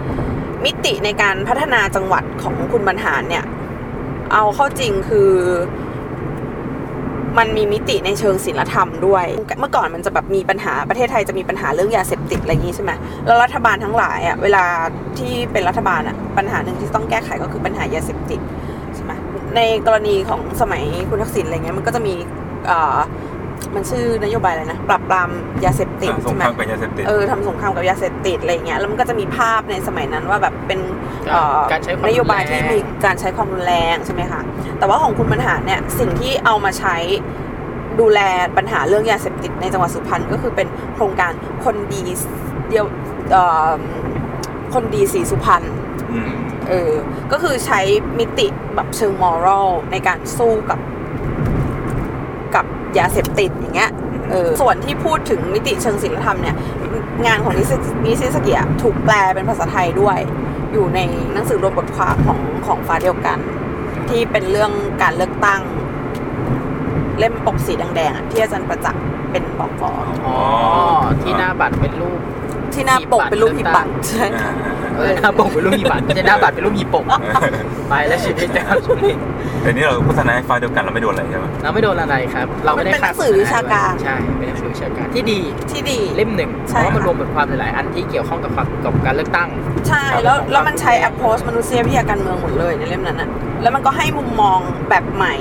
[0.65, 3.43] มิติในการพัฒนาจังหวัดของคุณบรรหารเนี่ย
[4.33, 5.31] เอาเข้าจริงคือ
[7.37, 9.25] มันมีมิติในเชิงศิลธรรมด้วย
[9.59, 12.91] เมื่อก่อนมันจะแบบมีปัญหาประเทศไทยจะมีปัญหาเรื่องยาเสพติดอะไรอย่างนี้ใช่ไหม
[13.25, 14.63] แล้วรัฐบาลทั้งหลายอะเวลา
[15.19, 18.39] ที่เป็นรัฐบาลอะปัญหาหนึ่งที่ต้องแก้ไขก็คือปัญหายาเสพติด
[18.95, 19.11] ใช่ไหม
[19.55, 22.13] ในกรณีของสมัยคุณทักษิณอะไรเงี้ยมันก็จะมี
[22.69, 22.97] อ่อ
[23.75, 25.29] มันชื่อนโยบายอะไรนะ ปราบปราม
[25.65, 30.79] ยาเสพติดสงใช่ไหคมรามกับยาเสพติด เออทำสงครามกับยาเสพติดอะไรเงี้ยแล้วมันก็จะมีภาพในสมัยนั้นว่าแบบเป็น
[31.31, 34.41] เอ่อการใช้ความนโยบายรุนแรงที่มีการใช้ความรุนแรงใช่ไหมคะ
[34.79, 36.95] แต่ว่าของคุณบรรหารเนี่ยสิ่งที่เอามาใช้
[37.99, 38.19] ดูแล
[38.57, 41.31] ปัญหาเรื่องยาเสพติดในจังหวัดสุพรรณก็คือเป็นโครงการ
[41.65, 42.03] คนดี
[42.69, 42.85] เดียว
[43.31, 43.73] เอ่อ
[44.73, 45.63] คนดีสีสุพรรณ
[46.11, 46.31] อืม
[46.69, 46.93] เออ
[47.31, 47.79] ก็คือใช้
[48.19, 50.79] มิติแบบเชิง moral ในการสู้กับกับ
[52.99, 53.91] ยาเสพติดอย่างเงี้ย
[54.31, 56.55] เออส่วนที่พูดถึงมิติเชิงศีลธรรมเนี่ย
[57.25, 57.75] งานของนิชิ
[58.05, 60.17] นิชิซากิถูกแปลเป็นภาษาไทยด้วย
[60.73, 60.99] อยู่ใน
[61.33, 63.37] หนังสือรวมบทความของของฟ้าเดียวกัน
[64.09, 65.61] ที่เป็นเรื่องการเลือกตั้ง
[67.19, 69.01] เล่มปกสีแดงๆอะที่อาจารย์ประจักษ์
[69.31, 69.91] เป็นบอกกอ
[70.25, 70.37] อ๋อ
[71.21, 72.19] ที่หน้าบัตรเป็นรูป
[72.73, 74.80] ที่หน้าปกเป็นรูปหีบบัตรใช่อ่าเออ
[75.17, 77.05] หน้าปกเป็นรูปหีบบัตรไม่ใช่หน้าบัตรเป็นรูปหีบปก
[77.89, 79.15] ไปแล้วชีวิตนะครับช่วงนี้
[79.61, 85.39] แต่นี่เราโฆษณาให้ฟ้าเดียวกันเราไม่โดนอะไรใช่ไหมเราไม่โดนอะไรครับ เราไม่ได้มันเป็นหนังสือวิชาการใช่เป็นหนังสือวิชาการที่ดี
[85.71, 89.49] ที่ดีเล่มหนึ่งเพใช่ราะว่ามันค่ะรวมบทความหลายๆอันที่เกี่ยวข้องกับความกับการเลือกตั้ง
[89.87, 93.29] ใช่แล้วแล้วมันใช้ approach มนุษยวิทยาการเมืองหมดเลยในเล่มนั้นอะ
[93.61, 94.59] แล้วมันก็ให้มุมมอง
[94.89, 95.35] แบบใหม่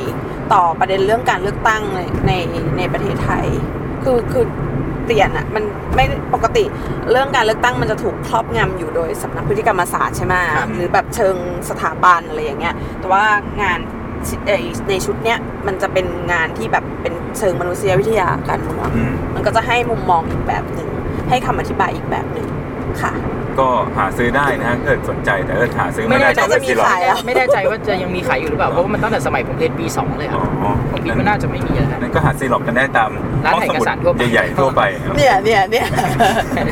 [0.53, 2.33] ต่อประเด็นเรื่องการเลือกตั้งในใน
[2.77, 3.47] ในประเทศไทย
[4.05, 4.45] คือคือ
[5.11, 5.65] เปลี่ยนอะมัน
[5.97, 6.65] ไม่ปกติ
[7.11, 11.37] เรื่องการเลือกตั้งมันจะถูกครอบงำอยู่โดยสำนักพฤติกรรมศาสตร์ใช่ไหมครับหรือแบบเชิง
[11.71, 13.25] สถาบันอะไรอย่างเงี้ยแต่ว่า
[13.63, 13.79] งาน
[14.47, 20.89] เอ่อในชุดเนี้ยมันจะเป็นงานที่แบบเป็นเชิงมนุษยวิทยาการเมืองอืมมันก็จะให้มุมมองอีกแบบหนึ่ง
[21.29, 22.49] ให้คำอธิบายอีกแบบหนึ่ง
[23.03, 23.13] ค่ะ
[23.61, 33.11] ก็หาซื้อได้นะฮะเกิดสนใจแต่เกิดหาซื้อไม่ไม่ได้แน่ใจก็จะมีซีล็อกขายแล้วไม่แน่ใจว่าจะยังมีขายอยู่หรือเปล่าเพราะว่ามันตั้งแต่สมัยผมเรียนปี2เลยอ๋อะอผมคิดว่าน่าจะไม่มีแล้วนะ นั่นก็หาซีล็อกกันได้ตาม
[33.45, 35.87] ร้านห้องสมุดเอกสารทั่วไป ใหญ่ๆทั่วไปครับเนี่ยเนี่ยเนี่ย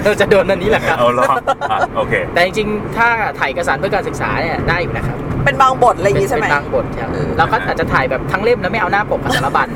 [0.04, 1.32] เราจะโดนอันนี้แหละครับ เอาล้อ
[1.72, 9.68] อะโอเค แต่จริงๆ ถ้าถ่ายเอกสารเพื่อการศึกษาเนี่ยได้อยู่นะครับเป็นบางบทอะไรอย่างเป็นงี้ใช่ไหมเป็นบางบทครับเออเราก็อาจจะถ่ายแบบทั้งเล่มแล้วไม่เอาหน้าปกกับสารบัญ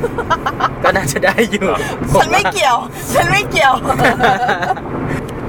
[0.85, 1.81] ก็น่าจะได้อยู่ครับ
[2.21, 2.77] ฉันไม่เกี่ยว
[3.15, 3.73] ฉันไม่เกี่ยว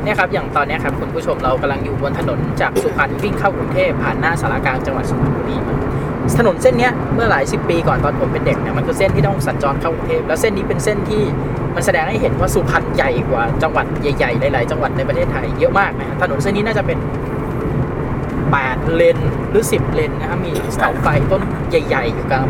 [0.04, 5.76] เนี่ยครับอย่างตอนเนี้ยครับคุณผู้ชมเรากำลังอยู่บนถนนจากสุพรรณวิ่งเข้ากรุงเทพผ่านหน้าสารกลางจังหวัดสุพรรณบุรีมา
[6.38, 11.22] ถนนเส้นเนี้ยเมื่อหลายสิบปีก่อนตอนผมเป็นเด็กเนี่ยมันคือเส้นที่ต้องสัญจรเข้ากรุงเทพแล้วเส้นนี้เป็นเส้นที่
[11.76, 16.98] มันแสดงให้เห็นว่าสุพรรณใหญ่กว่าจังหวัดใหญ่ๆหลายๆจังหวัดในประเทศไทยเยอะมากนะฮะถนนเส้นนี้น่าจะเป็น
[18.18, 19.18] 8เลน
[19.50, 22.46] หรือ 10 เลนนะครับมีเสาไฟต้นใหญ่ ๆ อยู่กลาง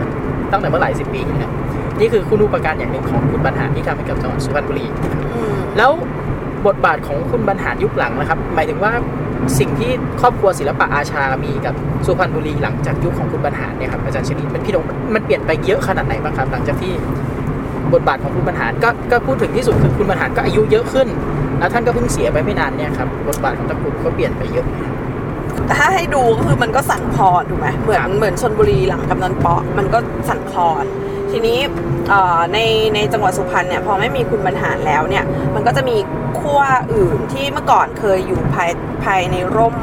[0.52, 1.52] ตั้งแต่เมื่อหลายสิบปีที่แล้ว
[2.00, 4.88] นี่คือคุณูปการอย่างหนึ่งของคุณบรรหารที่ทำให้กับจังหวัดสุพรรณบุรี
[5.34, 5.92] อืมแล้ว
[6.67, 8.91] บทบาทของคุณบรรหารยุคหลังนะครับ หมายถึงว่า
[9.60, 11.73] สิ่งที่ครอบครัวศิลปะอาชามีกับ
[12.06, 16.93] สุพรรณบุรีหลังจากยุคของคุณบรรหารเนี่ยครับอาจารย์ชนิดมันพี่ดงมันเปลี่ยนไปเยอะขนาดไหนบ้างครับ หลังจากที่
[17.93, 21.08] บทบาทของคุณบรรหารก็ก็พูดถึงที่สุดคือคุณบรรหารก็อายุเยอะขึ้น
[21.60, 24.65] แล้วท่านก็เพิ่งเสียไปไม่นานเนี่ยครับบทบาทของตระกูลก็เปลี่ยนไปเยอะ
[25.65, 29.99] แต่ถ้าให้ดูก็คือมันก็สั่นคลอนถูกไหมเหมือนครับเหมือนชนบุรีหลังกำนันเปาะมันก็
[30.30, 30.86] สั่นคลอน
[31.32, 31.60] ทีนี้
[32.10, 32.58] เอ่อใน
[32.95, 35.23] ในจังหวัดสุพรรณเนี่ยพอไม่มีคุณบรรหารแล้วเนี่ย
[35.56, 35.95] มันก็จะมี
[36.43, 36.62] ขั้ว
[36.93, 38.69] อื่นที่เมื่อก่อนเคยอยู่ภาย
[39.03, 39.75] ภายในร่ม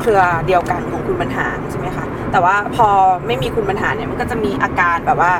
[0.00, 2.88] เครือเดียวกันของคุณบรรหารใช่ไหมคะแต่ว่าพอ
[3.26, 5.32] ไม่มีคุณบรรหารเนี่ยมันก็จะมีอาการแบบว่า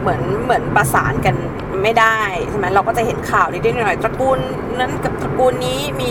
[0.00, 1.34] เหมือนเหมือนประสานกัน
[1.82, 2.18] ไม่ได้
[2.50, 4.38] ใช่ไหมเราก็จะเห็นข่าวนิดหน่อยๆตระกูล
[4.78, 6.10] นั้นกับตระกูลนี้มี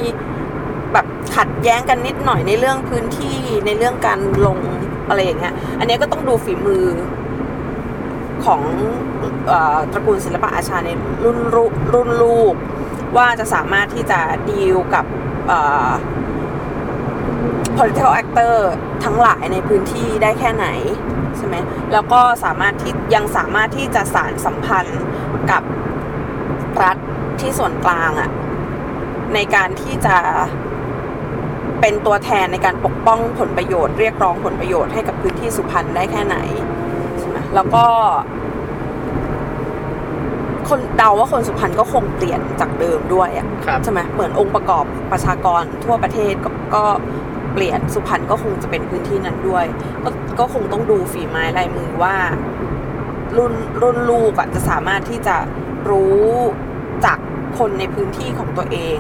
[0.94, 4.60] แบบขัดแย้งกันนิดหน่อยในเรื่องพื้นที่ในเรื่องการลง
[5.08, 6.86] อะไรอย่างเงี้ยอันนี้ก็ต้องดูฝีมือ
[8.46, 8.62] ของ
[9.52, 9.54] อ
[9.94, 10.90] ตระกูลศิลปะอาชาใน
[11.24, 11.38] รุ่น
[11.94, 12.54] รุ่นลูก
[13.18, 14.20] ว่าจะสามารถที่จะ
[14.50, 15.06] ดีลกับ
[17.78, 18.56] political actor
[19.04, 20.68] ทั้งหลายในพื้นที่ได้แค่ไหน
[21.38, 21.56] ใช่ไหม
[21.94, 25.02] แล้วก็สามารถที่ยังสามารถที่จะสารสัมพันธ์
[25.52, 25.64] กับ
[26.84, 26.98] รัฐ
[27.40, 28.30] ที่ส่วนกลางอะ
[29.34, 30.18] ในการที่จะ
[31.82, 36.38] เป็นตัวแทนในการปกป้องผลประโยชน์เรียกร้องผลประโยชน์ให้กับพื้นที่สุพรรณได้แค่ไหน
[37.20, 37.86] ใช่ไหมแล้วก็
[40.72, 46.84] คนเดาว่าคนสุพรรณก็คงเปลี่ยนจากเดิมด้วยอะครับใช่ไหมเหมือนองค์ประกอบประชากรทั่วประเทศก็ก็
[47.54, 49.66] เปลี่ยนสุพรรณก็คงจะเป็นพื้นที่นั้นด้วย
[50.04, 52.16] ก็ก็คงต้องดูฝีไม้ลายมือว่า
[53.38, 55.36] รุ่นรุ่นลูกอะจะสามารถที่จะ
[55.90, 56.26] รู้
[57.06, 57.18] จาก
[57.58, 59.00] คนในพื้นที่ของตัวเอง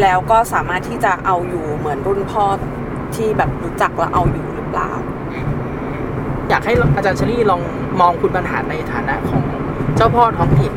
[0.00, 2.44] แล้วก็สามารถที่จะเอาอยู่เหมือนรุ่นพ่อ
[3.16, 4.90] ที่แบบรู้จักและเอาอยู่หรือเปล่า
[6.48, 7.62] อยากให้อาจารย์เชอรี่ลอง
[8.00, 9.42] มองคุณบรรหารในฐานะของ
[9.96, 10.72] เจ้าพ่อท้องถิ่น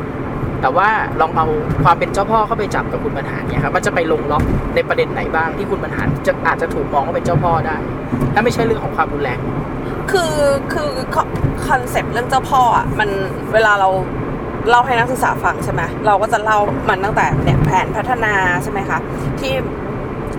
[0.62, 0.88] แต่ว่า
[1.20, 1.46] ลองเอา
[1.84, 4.42] ความเป็นเจ้าพ่อเข้าไปจับกับคุณบรรหารเนี่ยครับมันจะไปลงล็อก
[4.74, 7.76] ในประเด็นไหนบ้างที่คุณบรรหารจะอาจจะถูกมองว่าเป็นเจ้าพ่อได้
[8.34, 9.38] ถ้าไม่ใช่เรื่องของความรุนแรง
[10.10, 10.34] คือ
[10.72, 10.90] คือ
[11.66, 13.08] concept เรื่องเจ้าพ่ออะมัน
[13.52, 13.88] เวลาเรา
[14.68, 18.98] เล่าให้นักศึกษาฟังใช่ไหมเราก็จะเล่ามันตั้งแต่เนี่ยแผนพัฒนาใช่ไหมคะ
[19.40, 19.52] ที่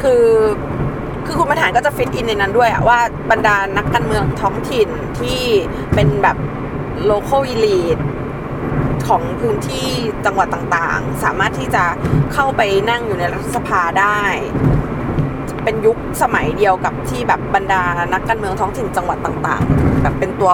[0.04, 0.24] คือ
[1.26, 3.00] คือคุณบรรหารก็จะฟิตอินในนั้นด้วยอะว่า
[3.32, 5.40] บรรดานักการเมืองท้องถิ่นที่
[5.96, 6.38] เป็นแบบ
[7.10, 8.02] local elite
[9.08, 9.90] ของพื้นที่
[10.26, 11.84] จังหวัดต่างๆ สามารถที่จะ
[12.34, 14.22] เข้าไปนั่งอยู่ในรัฐสภาได้
[15.64, 20.52] เป็นยุคสมัยเดียวกับที่แบบบรรดานักการเมืองท้องถิ่นจังหวัดต่าง ๆ แบบเป็นตัว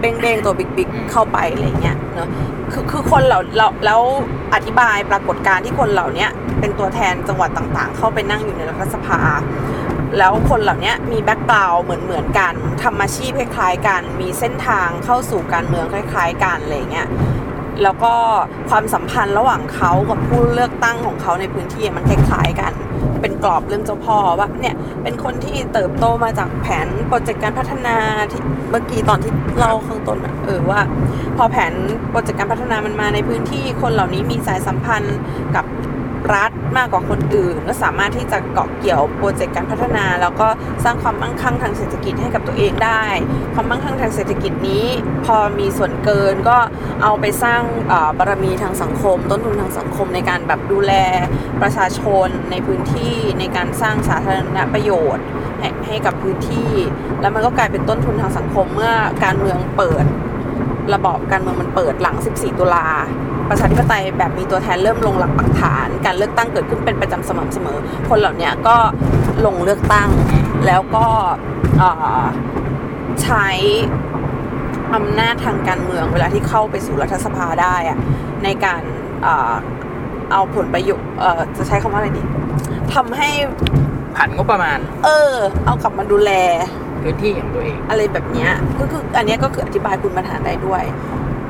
[0.00, 2.28] เด้งๆตัวบิ๊กๆเข้าไปอะไรเงี้ยเนอะ
[2.72, 4.00] คือคือคนเหล่าเราแล้ว
[4.54, 9.20] อธิบายปรากฏการณ์ที่คนเหล่าเนี้ยเป็นตัวแทนจังหวัดต่างๆ เข้าไปนั่งอยู่ในรัฐสภา
[10.18, 17.08] แล้วคนเหล่านี้มีแบ็กกราวด์เหมือนเหมือนๆกันทำอาชีพคล้ายๆกัน มีเส้นทางเข้าสู่การเมืองคล้าย ๆ กันอะไรเงี้ย
[17.82, 18.12] แล้วก็
[18.70, 22.72] ความสัมพันธ์ระหว่างเขากับผู้เลือกตั้งของเขาในพื้นที่มันคล้ายๆกัน
[23.20, 27.96] เป็นกรอบเรื่องเจ้าพ่อว่าเนี่ยเป็นคนที่เติบโตมาจากแผนโปรเจกต์การพัฒนา
[28.32, 30.80] ที่เมื่อกี้ตอนที่เล่าข้างต้นเออว่า
[31.36, 31.72] พอแผน
[32.10, 35.16] โปรเจกต์การพัฒนามันมาในพื้นที่คนเหล่านี้มีสายสัมพันธ์
[35.56, 35.64] กับ
[36.32, 40.48] รัฐมากกว่าคนอื่น ก็สามารถที่จะเกาะเกี่ยวโปรเจกต์การพัฒนา แล้วก็
[40.84, 43.04] สร้างความมั่งคั่งทางเศรษฐกิจให้กับตัวเองได้
[43.54, 44.86] ความมั่งคั่งทางเศรษฐกิจนี้
[45.24, 46.58] พอมีส่วนเกินก็
[47.02, 47.62] เอาไปสร้าง
[48.18, 50.92] บารมีทางสังคม ต้นทุนทางสังคมในการแบบดูแล
[51.62, 55.24] ประชาชนในพื้นที่ในการสร้างสาธารณประโยชน์
[55.60, 56.72] ให้ให้กับพื้นที่
[57.20, 58.92] แล้วมันก็กลายเป็นต้นทุนทางสังคมเมื่อ
[59.24, 60.04] การเมืองเปิด
[60.94, 62.88] ระบอบการเมืองมันเปิดหลัง 14 ตุลา
[63.48, 67.78] ประชาธิปไตยแบบมีตัวแทนเริ่มลงหลักปักฐาน การเลือกตั้งเกิดขึ้นเป็นประจำสม่ำเสมอ
[68.08, 68.76] คนเหล่านี้ก็
[69.46, 70.08] ลงเลือกตั้ง
[70.66, 71.06] แล้วก็
[71.78, 72.22] เอ่อ
[73.22, 73.46] ใช้
[74.94, 77.98] อำนาจทางการเมืองเวลาที่เข้าไปสู่รัฐสภาได้อะ
[78.44, 78.82] ในการ
[79.22, 79.52] เอ่อ
[80.32, 82.22] เอาผลประโยชน์เอ่อจะใช้คำว่าอะไรดี
[82.94, 83.30] ทำให้
[84.16, 85.32] ผ่านงบประมาณ เออ
[85.64, 86.30] เอากลับมาดูแล
[87.02, 90.82] พื้นที่ของตัวเอง อะไรแบบเนี้ยก็คืออันเนี้ยก็คืออธิบายคุณบรรหารได้ด้วย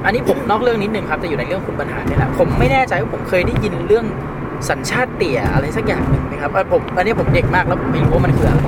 [0.04, 4.04] อันนี้ผมนอกเรื่องนิดนึงครับแต่อยู่ในเรื่องคุณบรรหารนี่แหละผมไม่แน่ใจว่าผมเคยได้ยินเรื่อง
[4.68, 8.64] สัญชาติเตี่ยอะไรสักอย่างหนึ่งไหมครับเอ่อผมอันนี้ผมเด็กมากแล้วผมไม่รู้ว่ามันคืออะไร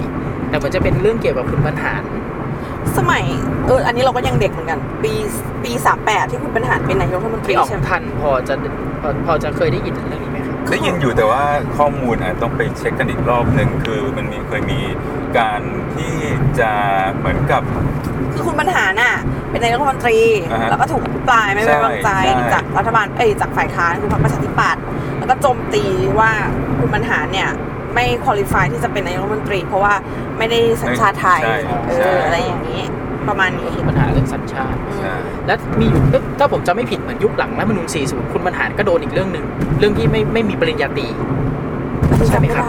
[0.49, 2.03] แต่มันจะเป็นเรื่องเกี่ยวกับคุณบรรหาร
[2.96, 3.25] สมัย
[3.66, 5.12] เอออันนี้เราก็ยังเด็กเหมือนกัน ปี
[5.64, 8.55] ปีสามแปดที่คุณบรรหารเป็นนายกรัฐมนตรีที่ออกใช่ไหมทันพอจะ
[9.01, 11.42] พอพอจะเคยได้ยินเรื่องนี้ไหมครับได้ยินอยู่แต่ว่า
[11.79, 14.79] ข้อมูลอาจต้องไปเช็คกันอีกรอบหนึ่งคือมันมีเคยมี
[15.38, 15.61] การ
[15.94, 16.12] ที่
[16.61, 16.70] จะ
[17.16, 17.62] เหมือนกับ
[18.33, 19.14] คือคุณบรรหารน่ะ
[19.50, 20.18] เป็นนายกรัฐมนตรี
[20.52, 24.82] อ่าฮะแล้วก็ถูกอภิปลายไม่ไว้วางใจใช่ใช่ จากรัฐบาลเอ้ยจากฝ่ายค้านคือพรรคประชาธิปัตย์
[25.18, 25.85] แล้วก็โจมตี
[26.18, 26.30] ว่า
[26.78, 27.48] คุณบรรหารเนี่ย
[27.94, 29.94] ไม่คุริฟายที่จะเป็นนายกรัฐมนตรี เพราะว่า
[30.38, 31.56] ไม่ได้สัญชาติไทยใช่
[31.87, 32.82] เอใช่ ออะไรอย่างนี้
[33.28, 35.14] ประมาณนี้ก็คือปัญหาเรื่องสัญชาติอืมใช่
[35.46, 36.00] และมีอยู่
[36.38, 39.44] ถ้าผมจำไม่ผิดเหมือนยุคหลังรัฐธรรมนูญ40 คุณบรรหารก็โดนอีกเรื่องหนึ่ง
[39.78, 41.06] เรื่องที่ไม่ไม่มีปริญญาตรี
[42.28, 42.66] ใช่ไหมครับ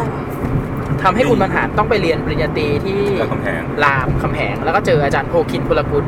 [1.03, 6.03] ทำให้คุณบรรหารต้องไปเรียนปริญญาตรีที่รามคำแหงรามคำแหงแล้วก็เจออาจารย์โพคินพลกุล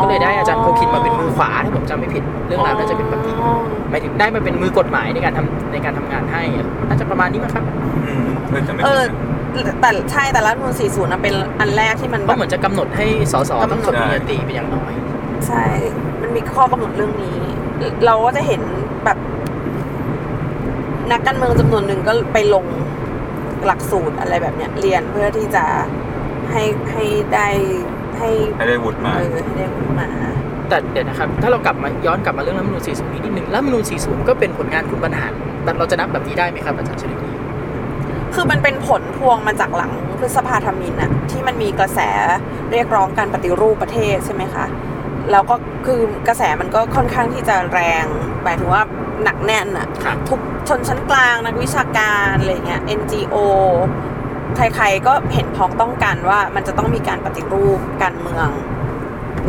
[0.00, 3.34] ก็เลยได้อาจารย์โพคินมาเป็นมือขวาถ้าผมจำไม่ผิดเรื่องราวน่าจะเป็นแบบนี้
[3.90, 7.64] หมายถึงได้มาเป็นมือกฎหมายในการทำในการทำงานให้อะน่าจะประมาณนี้มั้งครับ
[8.06, 9.02] อืมเพื่อจะไม่เออ
[9.54, 14.92] ผิดนะแต่ใช่แต่รัฐธรรมนูล40นะเป็นอันแรกที่มันเพแบราะบเหมือนจะกำหนดให้สสต้องจบปริญญาตรีเป็นอย่างน้อย
[15.46, 15.64] ใช่
[16.22, 17.38] มันมีข้อกำหนดเรื่องนี้
[18.06, 18.62] เราก็จะเห็น
[19.04, 19.18] แบบ
[21.10, 22.64] นักการเมืองจำนวนหนึ่งก็ไปลง
[23.66, 25.64] หลักสูตรอะไรแบบเนี้ยเรียนเพื่อที่จะ
[26.52, 27.48] ให้ให้ได้
[28.18, 30.08] ให้ให้ได้วุฒิมาเออให้ได้วุฒิมา
[30.68, 35.32] แต่เดี๋ยวนะครับถ้าเรากลับมาย้อนกลับมาเรื่องรัฐธรรมนูญ40นิดนึงรัฐธรรมนูญ40 ก็เป็นผลงานคุณบรรหาร
[35.64, 37.30] แต่เราจะนับแบบนี้ได้ไหมครับอาจารย์ชลินี
[38.34, 42.00] คือมันเป็นผลพวงมาจากหลังพฤษภาธมินอะที่มันมีกระแส
[42.72, 44.64] เรียกร้องการปฏิรูปประเทศใช่ไหมคะ
[45.30, 48.04] แล้วก็คือกระแสมันก็ค่อนข้างที่จะแรง
[48.42, 48.82] หมายถึงว่า
[49.24, 53.36] หนักแน่นอะครับทุกชนชั้นกลางนักวิชาการอะไรเงี้ย NGO
[54.58, 58.48] ใครๆก็เห็นพ้องต้องกันว่ามันจะต้องมีการปฏิรูปการเมือง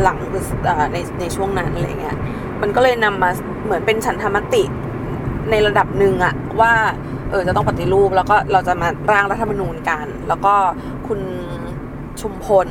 [0.04, 0.18] หลัง
[0.66, 2.18] เอ่อในในช่วงนั้นอะไรเงี้ย
[2.62, 3.30] มันก็เลยนำมา
[3.66, 4.64] เหมือนเป็นฉันทามติ
[5.52, 6.74] ในระดับหนึ่งอะว่า
[7.32, 10.54] เออจะต้องปฏิรูปแล้วก็เราจะมาร่างรัฐธรรมนูญกัน แล้วก็
[11.08, 11.20] คุณ
[12.22, 12.68] ชุมพล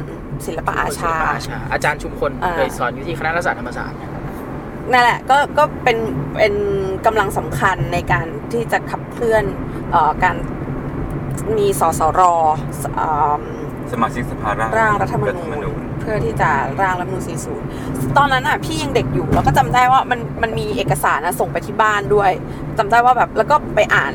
[0.46, 1.14] ศิลปะอาชา
[1.72, 4.22] อาจารย์ชุมพลอ่าเคยสอนอยู่ที่คณะรัฐศาสตร์ธรรมศาสตร์นะครับ
[4.92, 5.98] นั่นแหละก็ก็เป็น
[6.37, 6.55] เป็น
[7.07, 9.44] กำลังสำคัญในการที่จะขับเคลื่อน
[9.92, 10.37] เอ่อการ
[11.59, 12.20] มีสสร
[12.94, 13.40] เอ่อ
[13.92, 15.24] สมาชิกสภาร่างร่างรัฐธรรม
[15.62, 17.24] นูญเพื่อที่จะร่างรัฐธรรมนูญ
[17.70, 22.31] 40 ตอนนั้นอะพี่ยังเด็กอยู่แล้วก็จำได้ว่ามันมันมีเอกสารนะส่งไปที่บ้านด้วย
[22.79, 24.12] จำได้ว่าแบบแล้วก็ไปอ่าน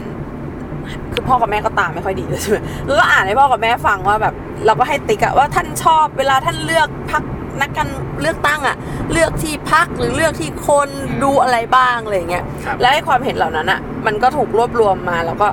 [1.14, 4.34] คือพ่อกับแม่ก็ตามไม่ค่อยดีเลยใช่ไหมแล้วก็อ่านให้พ่อกับแม่ฟังว่าแบบ
[4.66, 7.24] เราก็ให้ติ๊กอะว่าท่านชอบเวลาท่านเลือกพัก
[7.62, 7.90] นักการ
[8.22, 8.76] เลือกตั้งอะ
[9.12, 10.90] เลือกที่พักหรือเลือกที่คน
[11.24, 15.48] ดูอะไรบ้างอะไรอย่างเงี้ยครับและให้ความเห็นเหล่านั้นอะมันก็ถูกรวบรวมมาแล้วก็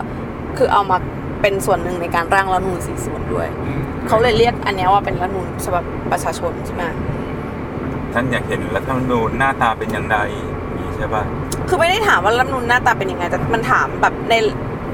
[0.59, 0.99] คือเอามา
[1.43, 3.47] เป็นส่วนหนึ่งในการร่างรัฐธรรมนูญ40 ด้วย
[4.09, 6.83] เขาเลยเรียกอันเนี้ยว่าเป็นรัฐธรรมนูญฉบับประชาชนใช่ไหม
[8.13, 11.23] ท่านอยากเห็นรัฐธรรมนูญหน้าตาเป็นอย่างไรอย่างนี้ใช่ป่ะ
[11.69, 14.35] คือไม่ได้ถามว่ารัฐธรรมนูญหน้าตาเป็นยังไงแต่มันถามแบบใน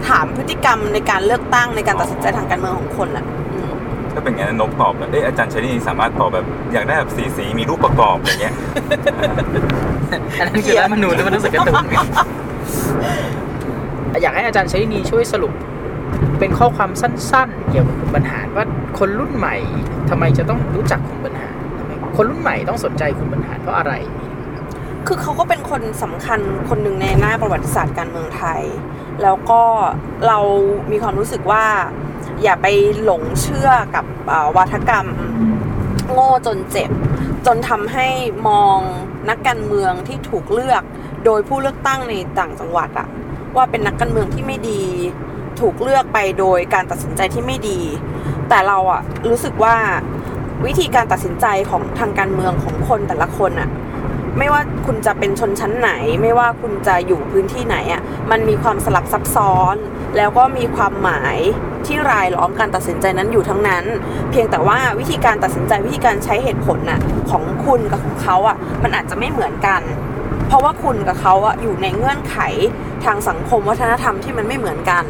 [0.09, 3.71] ถามพฤติกรรมในการเลือกตั้งในการตัดสินใจทางการเมืองของคนอะอืม
[4.13, 8.55] ถ้าเป็นอย่างนั้นนกตอบแบบเอออาจารย์ชนีสามารถตอบแบบอยากได้แบบสีสีมีรูปประกอบอะไรเงี้ย
[10.39, 11.85] อันนั้นคือรัฐธรรมนูญหรือมันหนังสือการ์ตูน
[14.23, 15.53] อยากให้อาจารย์ชลินีช่วยสรุป
[16.39, 18.65] เป็นข้อความสั้นๆ เกี่ยวกับคุณบรรหารว่า
[18.99, 19.57] คนรุ่นใหม่
[20.11, 23.93] ทำไมจะต้องรู้จักคุณบรรหารทำไมคนรุ่นใหม่ต้องสนใจคุณบรรหารเพราะอะไร
[25.07, 28.63] คือเขาก็เป็นคนสำคัญคนหนึ่งในหน้าประวัติศาสตร์การเมืองไทย
[29.23, 29.63] แล้วก็
[30.27, 30.39] เรา
[30.91, 31.67] มีความรู้สึกว่า
[32.43, 32.67] อย่าไป
[33.03, 34.05] หลงเชื่อกับ
[34.57, 35.07] วาทกรรม
[36.13, 36.91] โง่จนเจ็บ
[37.47, 38.09] จนทำให้
[38.49, 38.79] มอง
[39.29, 40.83] นักการเมืองที่ถูกเลือก
[41.25, 43.09] โดยผู้เลือกตั้งในต่างจังหวัดอะ
[43.57, 44.83] ว่าเป็นนักการเมืองที่ไม่ดี
[45.61, 47.81] ถูกเลือกไปโดยการตัดสินใจที่ไม่ดี
[48.49, 49.77] แต่เราอะรู้สึกว่า
[50.67, 53.69] วิธีการตัดสินใจของทางการเมืองของคนแต่ละคนอะ
[54.39, 55.91] ไม่ว่าคุณจะเป็นชนชั้นไหน
[56.23, 59.77] ไม่ว่าคุณจะอยู่พื้นที่ไหนอะมันมีความสลับซับซ้อน
[60.17, 61.37] แล้วก็มีความหมาย
[61.87, 63.85] ที่รายล้อมการตัดสินใจนั้นอยู่ทั้งนั้น
[64.31, 69.83] เพียงแต่ว่าวิธีการตัดสินใจวิธีการใช้เหตุผลน่ะของคุณกับของเขาอะมันอาจจะไม่เหมือนกัน
[70.47, 72.39] เพราะว่าคุณกับเขาอะอยู่ในเงื่อนไข
[73.05, 75.05] ทางสังคมวัฒนธรรมที่มันไม่เหมือนกัน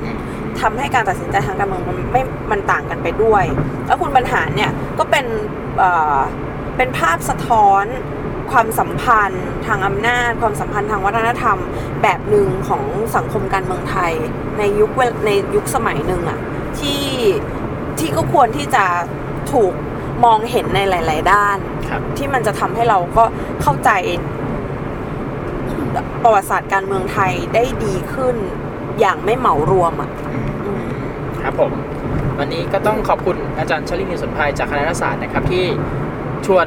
[0.60, 3.44] ทำให้การตัดสินใจทางการเมืองมันไม่มันต่างกันไปด้วย
[3.86, 5.26] แล้วคุณบรรหารเนี่ยก็เป็น
[5.78, 6.18] เอ่อ
[6.76, 7.84] เป็นภาพสะท้อน
[8.52, 11.58] ความสัมพันธ์ทางอำนาจ ความสัมพันธ์ทางวัฒนธรรม
[12.02, 12.82] แบบหนึ่งของ
[13.16, 14.12] สังคมการเมืองไทย
[14.58, 16.40] ในยุคเวลในยุคสมัยหนึ่งอะ
[16.78, 17.04] ที่
[17.98, 18.84] ที่ก็ควรที่จะ
[19.52, 19.72] ถูก
[20.24, 21.56] มองเห็นในหลาย ๆ ด้าน
[21.88, 23.24] ครับที่มันจะทำให้เราก็
[23.62, 23.90] เข้าใจ
[26.22, 28.36] ประวัติศาสตร์การเมืองไทยได้ดีขึ้น
[29.00, 30.10] อย่างไม่เหมารวมอะ
[31.42, 31.72] ครับผม
[32.38, 35.64] วันนี้ก็ต้องขอบคุณอาจารย์ชลินีสนภัยจากคณะรัฐศาสตร์นะครับที่
[36.46, 36.66] ชวน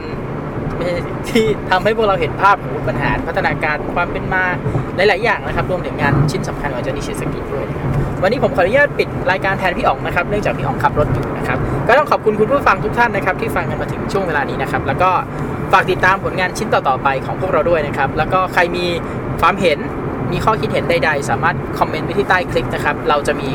[1.27, 4.43] ที่ทำให้พวกเราเห็นภาพของปัญหาพัฒนาการความเป็นมา
[4.95, 7.91] หลาย ๆ อย่างนะครับ รวมถึงงานชิ้นสำคัญของอาจารย์นิชิสกิด้วยนะครับ
[8.23, 15.09] วันนี้ผมขออนุญาตปิดรายการแทนพี่อ๋องนะครับเนื่องจากพี่อ๋องขับรถอยู่นะครับก็ต้องขอบคุณคุณผู้ฟังทุกท่านนะครับที่ฟังกันมาถึงช่วงเวลานี้นะครับแล้วก็
[15.73, 18.85] ฝากติดตามผลงานชิ้นต่อ ๆ ไปของพวกเราด้วยนะครับแล้วก็ใครมี
[19.41, 19.79] ความเห็น
[20.31, 23.49] มีข้อคิดเห็นใดๆ สามารถคอมเมนต์ไว้ที่ใต้คลิปนะครับ เราจะมี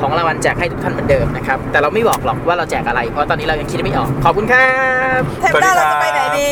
[0.00, 4.70] ของรางวัลแจกให้ทุกท่านเหมือนเดิมนะครับ แต่เราไม่บอกหรอกว่าเราแจกอะไร เพราะตอนนี้เรายังคิดไม่ออก ขอบคุณครั
[5.18, 6.50] บ เทปหน้าเราจะไปไหนดี